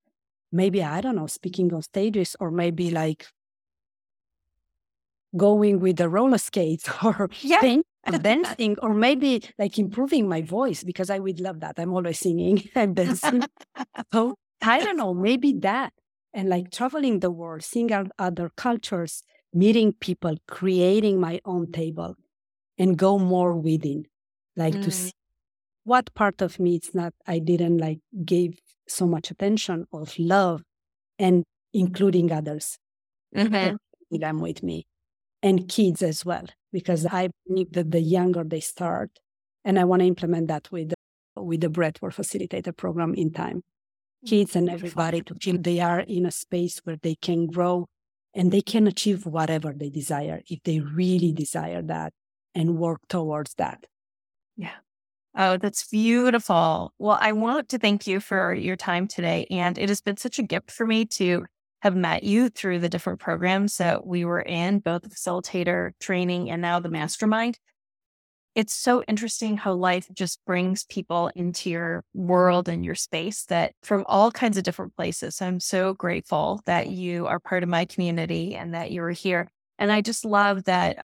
Maybe, 0.51 0.83
I 0.83 0.99
don't 0.99 1.15
know, 1.15 1.27
speaking 1.27 1.73
on 1.73 1.81
stages, 1.81 2.35
or 2.41 2.51
maybe 2.51 2.91
like 2.91 3.27
going 5.35 5.79
with 5.79 5.97
the 5.97 6.09
roller 6.09 6.37
skates 6.37 6.89
or 7.03 7.29
Yeah. 7.41 7.59
thing, 7.61 7.83
or 8.05 8.17
dancing, 8.17 8.77
or 8.81 8.93
maybe 8.93 9.43
like 9.57 9.79
improving 9.79 10.27
my 10.27 10.41
voice 10.41 10.83
because 10.83 11.09
I 11.09 11.19
would 11.19 11.39
love 11.39 11.59
that. 11.61 11.75
I'm 11.79 11.93
always 11.93 12.19
singing 12.19 12.63
and 12.75 12.95
dancing. 12.95 13.45
so 14.13 14.35
I 14.61 14.83
don't 14.83 14.97
know, 14.97 15.13
maybe 15.13 15.53
that. 15.61 15.93
And 16.37 16.49
like 16.49 16.71
traveling 16.71 17.19
the 17.21 17.31
world, 17.31 17.63
seeing 17.65 17.91
other 18.19 18.51
cultures, 18.57 19.23
meeting 19.53 19.93
people, 19.93 20.37
creating 20.47 21.19
my 21.19 21.41
own 21.45 21.73
table 21.73 22.15
and 22.77 22.97
go 22.97 23.19
more 23.19 23.55
within, 23.55 24.05
like 24.57 24.81
to 24.81 24.91
Mm. 24.91 24.91
see 24.91 25.13
what 25.85 26.13
part 26.15 26.41
of 26.41 26.59
me 26.59 26.75
it's 26.77 26.95
not, 26.95 27.13
I 27.27 27.39
didn't 27.39 27.79
like 27.79 27.99
give 28.25 28.59
so 28.87 29.07
much 29.07 29.31
attention 29.31 29.87
of 29.93 30.17
love 30.19 30.63
and 31.19 31.43
including 31.73 32.31
others 32.31 32.79
Mhm. 33.35 33.77
with 34.09 34.21
them 34.21 34.39
with 34.39 34.63
me 34.63 34.87
and 35.43 35.67
kids 35.69 36.01
as 36.03 36.25
well 36.25 36.45
because 36.73 37.05
i 37.07 37.29
believe 37.47 37.71
that 37.73 37.91
the 37.91 38.01
younger 38.01 38.43
they 38.43 38.59
start 38.61 39.11
and 39.65 39.79
i 39.79 39.83
want 39.85 40.01
to 40.01 40.07
implement 40.07 40.47
that 40.47 40.71
with 40.71 40.93
with 41.37 41.61
the 41.61 41.67
breathwork 41.69 42.13
facilitator 42.15 42.75
program 42.75 43.13
in 43.15 43.31
time 43.31 43.63
Mm-hmm. 44.25 44.35
kids 44.35 44.55
and 44.55 44.69
everybody 44.69 45.21
to 45.21 45.35
feel 45.35 45.57
they 45.59 45.79
are 45.79 45.99
in 45.99 46.25
a 46.25 46.31
space 46.31 46.79
where 46.83 46.97
they 47.01 47.15
can 47.15 47.45
grow 47.47 47.87
and 48.33 48.51
they 48.51 48.61
can 48.61 48.87
achieve 48.87 49.25
whatever 49.25 49.73
they 49.73 49.89
desire 49.89 50.41
if 50.47 50.63
they 50.63 50.79
really 50.79 51.31
desire 51.31 51.81
that 51.83 52.13
and 52.55 52.77
work 52.77 53.01
towards 53.09 53.53
that 53.55 53.85
Yeah. 54.55 54.73
Oh, 55.35 55.57
that's 55.57 55.87
beautiful. 55.87 56.93
Well, 56.97 57.17
I 57.21 57.31
want 57.31 57.69
to 57.69 57.77
thank 57.77 58.07
you 58.07 58.19
for 58.19 58.55
your 58.55 58.75
time 58.75 59.07
today. 59.07 59.45
And 59.51 59.77
it 59.77 59.87
has 59.89 60.01
been 60.01 60.17
such 60.17 60.39
a 60.39 60.43
gift 60.43 60.71
for 60.71 60.87
me 60.87 61.05
to 61.05 61.45
have 61.81 61.95
met 61.95 62.23
you 62.23 62.49
through 62.49 62.79
the 62.79 62.89
different 62.89 63.19
programs 63.19 63.77
that 63.77 64.05
we 64.05 64.25
were 64.25 64.41
in, 64.41 64.79
both 64.79 65.03
the 65.03 65.09
facilitator 65.09 65.91
training 65.99 66.49
and 66.49 66.61
now 66.61 66.79
the 66.79 66.89
mastermind. 66.89 67.59
It's 68.57 68.73
so 68.73 69.03
interesting 69.03 69.55
how 69.55 69.73
life 69.73 70.07
just 70.11 70.43
brings 70.43 70.83
people 70.85 71.29
into 71.35 71.69
your 71.69 72.03
world 72.15 72.67
and 72.67 72.83
your 72.83 72.95
space 72.95 73.45
that 73.45 73.73
from 73.83 74.03
all 74.07 74.31
kinds 74.31 74.57
of 74.57 74.63
different 74.63 74.95
places. 74.95 75.43
I'm 75.43 75.59
so 75.59 75.93
grateful 75.93 76.61
that 76.65 76.89
you 76.89 77.27
are 77.27 77.39
part 77.39 77.61
of 77.61 77.69
my 77.69 77.85
community 77.85 78.55
and 78.55 78.73
that 78.73 78.91
you're 78.91 79.11
here. 79.11 79.47
And 79.77 79.91
I 79.91 80.01
just 80.01 80.25
love 80.25 80.63
that. 80.63 81.05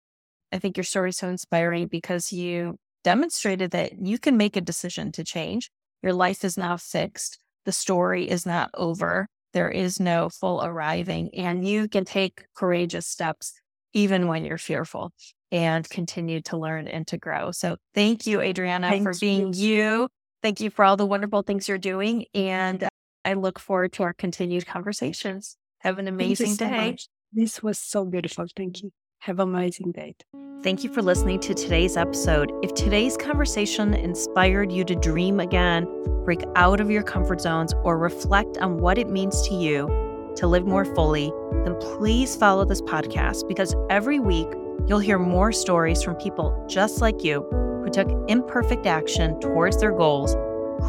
I 0.51 0.59
think 0.59 0.75
your 0.75 0.83
story 0.83 1.11
is 1.11 1.15
so 1.15 1.29
inspiring 1.29 1.87
because 1.87 2.33
you 2.33 2.75
demonstrated 3.05 3.71
that 3.71 3.93
you 4.05 4.19
can 4.19 4.35
make 4.35 4.57
a 4.57 4.61
decision 4.61 5.13
to 5.13 5.23
change. 5.23 5.71
Your 6.03 6.11
life 6.11 6.43
is 6.43 6.57
now 6.57 6.75
fixed. 6.75 7.39
The 7.63 7.71
story 7.71 8.29
is 8.29 8.45
not 8.45 8.71
over. 8.73 9.29
There 9.53 9.71
is 9.71 10.01
no 10.01 10.27
full 10.27 10.61
arriving, 10.61 11.33
and 11.33 11.65
you 11.65 11.87
can 11.87 12.03
take 12.03 12.43
courageous 12.57 13.07
steps 13.07 13.53
even 13.93 14.27
when 14.27 14.45
you're 14.45 14.57
fearful 14.57 15.11
and 15.51 15.89
continue 15.89 16.41
to 16.41 16.57
learn 16.57 16.87
and 16.87 17.07
to 17.07 17.17
grow. 17.17 17.51
So, 17.51 17.77
thank 17.93 18.27
you, 18.27 18.41
Adriana, 18.41 18.89
Thank 18.89 19.03
for 19.03 19.13
being 19.19 19.53
you. 19.53 20.09
Thank 20.43 20.59
you 20.61 20.69
for 20.69 20.85
all 20.85 20.97
the 20.97 21.05
wonderful 21.05 21.41
things 21.41 21.67
you're 21.67 21.77
doing. 21.77 22.25
And 22.33 22.83
uh, 22.83 22.89
I 23.25 23.33
look 23.33 23.59
forward 23.59 23.93
to 23.93 24.03
our 24.03 24.13
continued 24.13 24.65
conversations. 24.65 25.57
Have 25.79 25.99
an 25.99 26.07
amazing 26.07 26.55
day. 26.55 26.97
this 27.33 27.61
was 27.61 27.79
so 27.79 28.05
beautiful 28.05 28.45
thank 28.55 28.81
you 28.81 28.91
Have 29.19 29.39
an 29.39 29.49
amazing 29.49 29.91
day. 29.91 30.15
Thank 30.63 30.83
you 30.83 30.91
for 30.91 31.01
listening 31.01 31.39
to 31.41 31.53
today's 31.53 31.97
episode. 31.97 32.51
If 32.63 32.73
today's 32.73 33.15
conversation 33.15 33.93
inspired 33.93 34.71
you 34.71 34.83
to 34.85 34.95
dream 34.95 35.39
again, 35.39 35.85
break 36.25 36.43
out 36.55 36.79
of 36.79 36.89
your 36.89 37.03
comfort 37.03 37.41
zones, 37.41 37.73
or 37.83 37.97
reflect 37.97 38.57
on 38.57 38.77
what 38.79 38.97
it 38.97 39.07
means 39.07 39.47
to 39.47 39.53
you 39.53 40.06
to 40.37 40.47
live 40.47 40.65
more 40.65 40.85
fully, 40.85 41.31
then 41.63 41.75
please 41.79 42.35
follow 42.35 42.65
this 42.65 42.81
podcast 42.81 43.47
because 43.47 43.75
every 43.89 44.19
week 44.19 44.47
you'll 44.87 44.99
hear 44.99 45.19
more 45.19 45.51
stories 45.51 46.01
from 46.01 46.15
people 46.15 46.65
just 46.69 47.01
like 47.01 47.23
you 47.23 47.41
who 47.83 47.89
took 47.89 48.09
imperfect 48.29 48.85
action 48.85 49.39
towards 49.39 49.79
their 49.79 49.91
goals, 49.91 50.35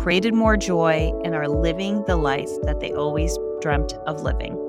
created 0.03 0.35
more 0.35 0.57
joy, 0.57 1.13
and 1.25 1.35
are 1.35 1.49
living 1.49 2.05
the 2.07 2.17
life 2.17 2.51
that 2.63 2.81
they 2.81 2.93
always 2.93 3.37
dreamt 3.61 3.95
of 4.07 4.23
living. 4.23 4.68